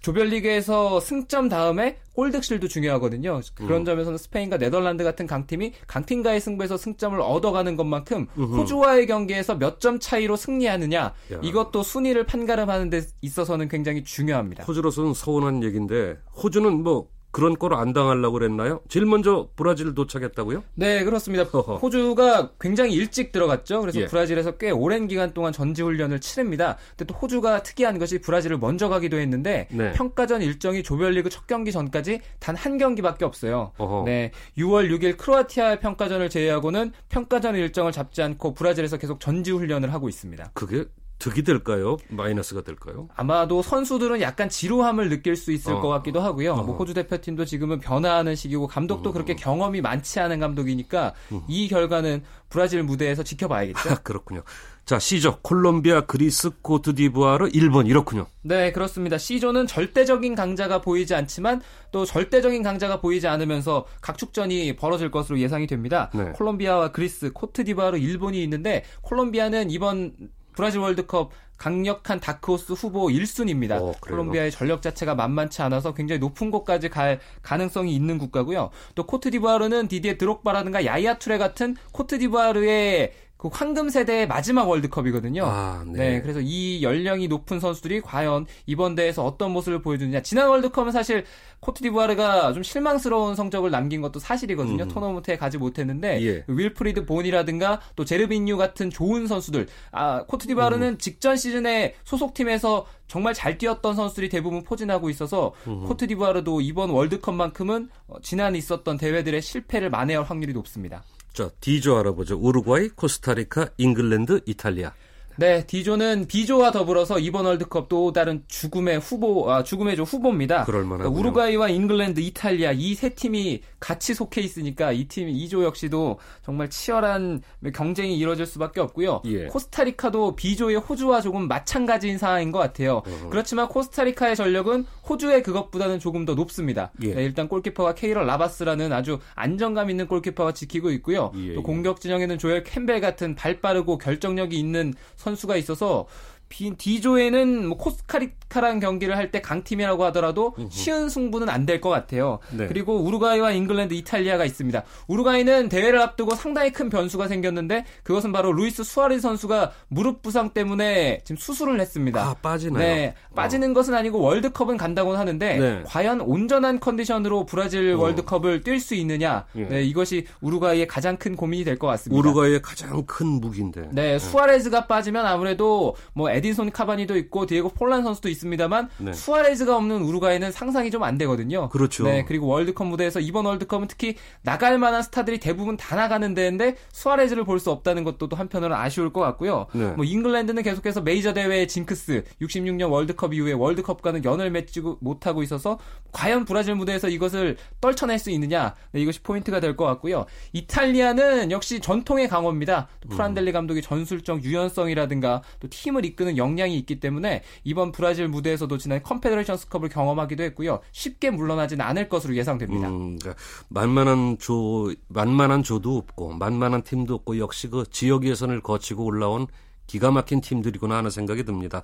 조별리그에서 0.00 1.00
승점 1.00 1.48
다음에 1.48 1.98
골득실도 2.14 2.68
중요하거든요. 2.68 3.40
그런 3.54 3.82
음. 3.82 3.84
점에서는 3.84 4.16
스페인과 4.16 4.58
네덜란드 4.58 5.02
같은 5.04 5.26
강팀이 5.26 5.72
강팀과의 5.86 6.40
승부에서 6.40 6.76
승점을 6.76 7.20
얻어가는 7.20 7.76
것만큼 7.76 8.26
음흠. 8.38 8.56
호주와의 8.60 9.06
경기에서 9.06 9.56
몇 9.56 9.78
점 9.80 10.00
차이로 10.00 10.34
승리하느냐 10.36 10.98
야. 10.98 11.12
이것도 11.42 11.82
순위를 11.84 12.26
판가름하는 12.26 12.90
데 12.90 13.02
있어서는 13.20 13.68
굉장히 13.68 14.02
중요합니다. 14.02 14.64
호주로서는 14.64 15.14
서운한 15.14 15.62
얘기인데 15.62 16.16
호주는 16.42 16.82
뭐 16.82 17.08
그런 17.30 17.58
거로 17.58 17.76
안 17.76 17.92
당하려고 17.92 18.34
그랬나요? 18.34 18.80
제일 18.88 19.06
먼저 19.06 19.48
브라질 19.56 19.94
도착했다고요? 19.94 20.62
네, 20.74 21.04
그렇습니다. 21.04 21.44
허허. 21.44 21.76
호주가 21.76 22.52
굉장히 22.60 22.94
일찍 22.94 23.32
들어갔죠. 23.32 23.80
그래서 23.80 24.00
예. 24.00 24.06
브라질에서 24.06 24.52
꽤 24.52 24.70
오랜 24.70 25.06
기간 25.08 25.32
동안 25.34 25.52
전지 25.52 25.82
훈련을 25.82 26.20
치릅니다. 26.20 26.76
근데 26.96 27.04
또 27.12 27.18
호주가 27.18 27.62
특이한 27.62 27.98
것이 27.98 28.18
브라질을 28.20 28.58
먼저 28.58 28.88
가기도 28.88 29.18
했는데 29.18 29.68
네. 29.70 29.92
평가전 29.92 30.42
일정이 30.42 30.82
조별리그 30.82 31.28
첫 31.30 31.46
경기 31.46 31.72
전까지 31.72 32.20
단 32.38 32.58
한 32.58 32.76
경기밖에 32.76 33.24
없어요. 33.24 33.70
어허. 33.78 34.02
네, 34.04 34.32
6월 34.58 34.90
6일 34.90 35.16
크로아티아 35.16 35.78
평가전을 35.78 36.28
제외하고는 36.28 36.92
평가전 37.08 37.54
일정을 37.54 37.92
잡지 37.92 38.20
않고 38.20 38.54
브라질에서 38.54 38.96
계속 38.96 39.20
전지 39.20 39.52
훈련을 39.52 39.92
하고 39.92 40.08
있습니다. 40.08 40.50
그게 40.54 40.84
득이 41.18 41.42
될까요? 41.42 41.96
마이너스가 42.08 42.62
될까요? 42.62 43.08
아마도 43.14 43.62
선수들은 43.62 44.20
약간 44.20 44.48
지루함을 44.48 45.08
느낄 45.08 45.36
수 45.36 45.52
있을 45.52 45.74
어. 45.74 45.80
것 45.80 45.88
같기도 45.88 46.20
하고요. 46.20 46.52
어. 46.52 46.62
뭐 46.62 46.76
호주 46.76 46.94
대표팀도 46.94 47.44
지금은 47.44 47.80
변화하는 47.80 48.36
시기고 48.36 48.68
감독도 48.68 49.10
음. 49.10 49.12
그렇게 49.12 49.34
경험이 49.34 49.80
많지 49.80 50.20
않은 50.20 50.38
감독이니까 50.38 51.14
음. 51.32 51.42
이 51.48 51.68
결과는 51.68 52.22
브라질 52.48 52.82
무대에서 52.82 53.22
지켜봐야겠죠. 53.22 53.96
그렇군요. 54.04 54.42
자, 54.84 54.98
C조 54.98 55.40
콜롬비아, 55.42 56.06
그리스, 56.06 56.48
코트디부아르, 56.62 57.50
일본 57.52 57.86
이렇군요. 57.86 58.26
네, 58.40 58.72
그렇습니다. 58.72 59.18
C조는 59.18 59.66
절대적인 59.66 60.34
강자가 60.34 60.80
보이지 60.80 61.14
않지만 61.14 61.60
또 61.92 62.06
절대적인 62.06 62.62
강자가 62.62 62.98
보이지 62.98 63.26
않으면서 63.26 63.84
각축전이 64.00 64.76
벌어질 64.76 65.10
것으로 65.10 65.38
예상이 65.40 65.66
됩니다. 65.66 66.10
네. 66.14 66.30
콜롬비아와 66.30 66.92
그리스, 66.92 67.30
코트디부아르, 67.34 67.98
일본이 67.98 68.42
있는데 68.44 68.82
콜롬비아는 69.02 69.70
이번 69.70 70.14
브라질 70.58 70.80
월드컵 70.80 71.30
강력한 71.56 72.18
다크호스 72.18 72.72
후보 72.72 73.06
1순위입니다. 73.06 73.80
오, 73.80 73.92
콜롬비아의 74.00 74.50
전력 74.50 74.82
자체가 74.82 75.14
만만치 75.14 75.62
않아서 75.62 75.94
굉장히 75.94 76.18
높은 76.18 76.50
곳까지 76.50 76.88
갈 76.88 77.20
가능성이 77.42 77.94
있는 77.94 78.18
국가고요. 78.18 78.70
또 78.96 79.06
코트디부아르는 79.06 79.86
디디에 79.86 80.18
드록바라든가 80.18 80.84
야이아 80.84 81.20
투레 81.20 81.38
같은 81.38 81.76
코트디부아르의 81.92 83.12
그 83.38 83.48
황금 83.52 83.88
세대의 83.88 84.26
마지막 84.26 84.68
월드컵이거든요. 84.68 85.44
아, 85.46 85.84
네. 85.86 85.98
네. 85.98 86.20
그래서 86.20 86.40
이 86.42 86.82
연령이 86.82 87.28
높은 87.28 87.60
선수들이 87.60 88.00
과연 88.00 88.46
이번 88.66 88.96
대회에서 88.96 89.24
어떤 89.24 89.52
모습을 89.52 89.80
보여주느냐. 89.80 90.22
지난 90.22 90.48
월드컵은 90.48 90.90
사실 90.90 91.24
코트디부아르가 91.60 92.52
좀 92.52 92.64
실망스러운 92.64 93.36
성적을 93.36 93.70
남긴 93.70 94.00
것도 94.00 94.18
사실이거든요. 94.18 94.82
음. 94.82 94.88
토너먼트에 94.88 95.36
가지 95.36 95.56
못했는데 95.56 96.20
예. 96.26 96.44
윌프리드 96.48 97.06
보니라든가 97.06 97.80
또 97.94 98.04
제르비뉴 98.04 98.56
같은 98.56 98.90
좋은 98.90 99.28
선수들. 99.28 99.68
아, 99.92 100.24
코트디부아르는 100.24 100.88
음. 100.88 100.98
직전 100.98 101.36
시즌에 101.36 101.94
소속팀에서 102.02 102.86
정말 103.06 103.34
잘 103.34 103.56
뛰었던 103.56 103.94
선수들이 103.94 104.30
대부분 104.30 104.64
포진하고 104.64 105.10
있어서 105.10 105.52
음. 105.68 105.84
코트디부아르도 105.84 106.60
이번 106.60 106.90
월드컵만큼은 106.90 107.88
어, 108.08 108.16
지난 108.20 108.56
있었던 108.56 108.98
대회들의 108.98 109.40
실패를 109.40 109.90
만회할 109.90 110.24
확률이 110.24 110.52
높습니다. 110.52 111.04
자, 111.38 111.50
D조 111.60 111.96
알아보죠. 111.98 112.36
우루과이, 112.36 112.88
코스타리카, 112.88 113.68
잉글랜드, 113.78 114.40
이탈리아. 114.44 114.92
네, 115.36 115.64
D조는 115.64 116.26
B조와 116.26 116.72
더불어서 116.72 117.20
이번 117.20 117.44
월드컵 117.46 117.88
또 117.88 118.12
다른 118.12 118.42
죽음의 118.48 118.98
후보, 118.98 119.48
아, 119.48 119.62
죽음의 119.62 119.94
조 119.94 120.02
후보입니다. 120.02 120.64
그럴 120.64 120.82
만한 120.82 120.98
그러니까 120.98 121.16
우루과이와 121.20 121.68
잉글랜드, 121.68 122.18
이탈리아 122.18 122.72
이 122.72 122.96
세 122.96 123.10
팀이 123.10 123.60
같이 123.80 124.14
속해 124.14 124.40
있으니까 124.40 124.92
이 124.92 125.06
팀 125.08 125.28
이 125.28 125.39
조 125.39 125.62
역시도 125.64 126.18
정말 126.44 126.68
치열한 126.68 127.42
경쟁이 127.74 128.18
이루어질 128.18 128.44
수밖에 128.46 128.80
없고요. 128.80 129.22
예. 129.26 129.46
코스타리카도 129.46 130.36
B조의 130.36 130.76
호주와 130.76 131.20
조금 131.20 131.48
마찬가지인 131.48 132.18
상황인 132.18 132.52
것 132.52 132.58
같아요. 132.58 132.96
어 132.98 133.28
그렇지만 133.30 133.68
코스타리카의 133.68 134.36
전력은 134.36 134.84
호주의 135.08 135.42
그것보다는 135.42 135.98
조금 136.00 136.24
더 136.24 136.34
높습니다. 136.34 136.90
예. 137.02 137.14
네, 137.14 137.24
일단 137.24 137.48
골키퍼가 137.48 137.94
케일러 137.94 138.26
나바스라는 138.26 138.92
아주 138.92 139.18
안정감 139.34 139.90
있는 139.90 140.06
골키퍼가 140.06 140.52
지키고 140.52 140.90
있고요. 140.92 141.32
예. 141.36 141.54
또 141.54 141.62
공격 141.62 142.00
진영에는 142.00 142.38
조엘 142.38 142.64
캠벨 142.64 143.00
같은 143.00 143.34
발 143.34 143.60
빠르고 143.60 143.98
결정력이 143.98 144.58
있는 144.58 144.92
선수가 145.16 145.56
있어서 145.56 146.06
D조에는 146.48 147.68
뭐 147.68 147.78
코스타리카랑 147.78 148.80
경기를 148.80 149.16
할 149.16 149.28
때 149.30 149.40
강팀이라고 149.42 150.04
하더라도 150.06 150.54
쉬운 150.70 151.08
승부는 151.10 151.48
안 151.50 151.66
될 151.66 151.80
것 151.82 151.90
같아요. 151.90 152.38
네. 152.50 152.66
그리고 152.66 152.96
우루과이와 153.02 153.50
잉글랜드, 153.52 153.92
이탈리아가 153.92 154.46
있습니다. 154.46 154.82
우루과이는 155.06 155.68
대회를 155.68 156.00
앞두고 156.00 156.34
상당히 156.34 156.72
큰 156.72 156.88
변수가 156.88 157.28
생겼는데 157.28 157.84
그것은 158.02 158.32
바로 158.32 158.52
루이스 158.52 158.84
수아레즈 158.84 159.18
선수가 159.18 159.72
무릎 159.88 160.22
부상 160.22 160.50
때문에 160.50 161.20
지금 161.24 161.36
수술을 161.36 161.78
했습니다. 161.78 162.20
아, 162.22 162.34
빠지나요? 162.40 162.78
네. 162.82 163.14
빠지는 163.34 163.72
어. 163.72 163.74
것은 163.74 163.94
아니고 163.94 164.18
월드컵은 164.20 164.78
간다고는 164.78 165.20
하는데 165.20 165.58
네. 165.58 165.82
과연 165.86 166.22
온전한 166.22 166.80
컨디션으로 166.80 167.44
브라질 167.44 167.92
어. 167.94 167.98
월드컵을 168.00 168.62
뛸 168.62 168.80
수 168.80 168.94
있느냐. 168.94 169.44
예. 169.56 169.64
네, 169.64 169.82
이것이 169.84 170.26
우루과이의 170.40 170.86
가장 170.86 171.16
큰 171.18 171.36
고민이 171.36 171.64
될 171.64 171.78
것 171.78 171.86
같습니다. 171.88 172.18
우루과이의 172.18 172.62
가장 172.62 173.04
큰 173.04 173.26
무기인데. 173.26 173.90
네, 173.92 174.18
수아레즈가 174.18 174.86
빠지면 174.86 175.26
아무래도 175.26 175.94
뭐 176.14 176.30
에딘손 176.38 176.70
카바니도 176.72 177.16
있고 177.18 177.46
디에고 177.46 177.68
포를란 177.70 178.02
선수도 178.02 178.28
있습니다만 178.28 178.88
네. 178.98 179.12
수아레즈가 179.12 179.76
없는 179.76 180.02
우루과이는 180.02 180.50
상상이 180.52 180.90
좀 180.90 180.98
안 180.98 181.16
되거든요. 181.18 181.68
그렇죠. 181.68 182.04
네, 182.04 182.24
그리고 182.26 182.48
월드컵 182.48 182.86
무대에서 182.88 183.20
이번 183.20 183.46
월드컵은 183.46 183.86
특히 183.86 184.16
나갈 184.42 184.78
만한 184.78 185.02
스타들이 185.02 185.38
대부분 185.38 185.76
다 185.76 185.94
나가는 185.94 186.34
대회인데 186.34 186.76
수아레즈를 186.92 187.44
볼 187.44 187.58
수 187.60 187.70
없다는 187.70 188.04
것도 188.04 188.28
또 188.28 188.36
한편으로는 188.36 188.76
아쉬울 188.76 189.12
것 189.12 189.20
같고요. 189.20 189.66
네. 189.72 189.86
뭐 189.92 190.04
잉글랜드는 190.04 190.62
계속해서 190.62 191.02
메이저 191.02 191.32
대회의 191.32 191.66
징크스 191.68 192.24
66년 192.40 192.90
월드컵 192.90 193.34
이후에 193.34 193.52
월드컵과는 193.52 194.24
연을 194.24 194.50
맺지 194.50 194.80
못하고 195.00 195.42
있어서 195.42 195.78
과연 196.12 196.44
브라질 196.44 196.74
무대에서 196.74 197.08
이것을 197.08 197.56
떨쳐낼 197.80 198.18
수 198.18 198.30
있느냐 198.30 198.74
네, 198.92 199.00
이것이 199.00 199.20
포인트가 199.22 199.60
될 199.60 199.76
것 199.76 199.84
같고요. 199.84 200.26
이탈리아는 200.52 201.50
역시 201.50 201.80
전통의 201.80 202.28
강호입니다. 202.28 202.88
또 203.00 203.08
프란델리 203.08 203.52
감독의 203.52 203.82
전술적 203.82 204.44
유연성이라든가 204.44 205.42
또 205.60 205.68
팀을 205.68 206.04
이끄는 206.04 206.27
역량이 206.36 206.76
있기 206.78 207.00
때문에 207.00 207.42
이번 207.64 207.92
브라질 207.92 208.28
무대에서도 208.28 208.76
지난 208.78 209.02
컴페더레이션스컵을 209.02 209.88
경험하기도 209.88 210.42
했고요. 210.44 210.80
쉽게 210.92 211.30
물러나진 211.30 211.80
않을 211.80 212.08
것으로 212.08 212.36
예상됩니다. 212.36 212.88
음, 212.88 213.18
그러니까 213.18 213.42
만만한 213.68 214.38
조 214.38 214.92
만만한 215.08 215.62
조도 215.62 215.96
없고 215.96 216.34
만만한 216.34 216.82
팀도 216.82 217.14
없고 217.14 217.38
역시 217.38 217.68
그 217.68 217.84
지역 217.90 218.26
예선을 218.26 218.60
거치고 218.60 219.04
올라온 219.04 219.46
기가 219.86 220.10
막힌 220.10 220.40
팀들이구나 220.40 220.96
하는 220.96 221.10
생각이 221.10 221.44
듭니다. 221.44 221.82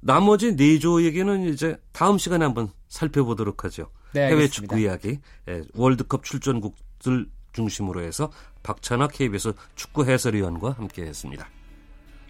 나머지 0.00 0.54
네 0.54 0.78
조에게는 0.78 1.52
이제 1.52 1.78
다음 1.92 2.18
시간에 2.18 2.44
한번 2.44 2.68
살펴보도록 2.88 3.64
하죠. 3.64 3.90
네, 4.12 4.28
해외 4.28 4.48
축구 4.48 4.78
이야기, 4.78 5.18
예, 5.48 5.62
월드컵 5.74 6.24
출전국들 6.24 7.26
중심으로 7.52 8.02
해서 8.02 8.30
박찬아 8.62 9.08
KBS 9.08 9.54
축구 9.74 10.04
해설위원과 10.04 10.72
함께했습니다. 10.72 11.48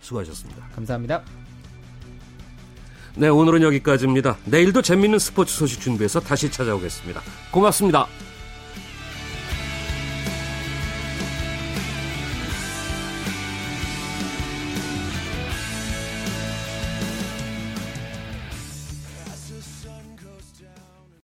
수고하셨습니다. 0.01 0.69
감사합니다. 0.75 1.25
네, 3.17 3.29
오늘은 3.29 3.63
여기까지입니다. 3.63 4.37
내일도 4.45 4.83
재밌는 4.83 5.21
스포츠 5.21 5.55
소식 5.55 5.81
준비해서 5.81 6.19
다시 6.19 6.51
찾아오겠습니다. 6.51 7.23
고맙습니다. 7.53 8.09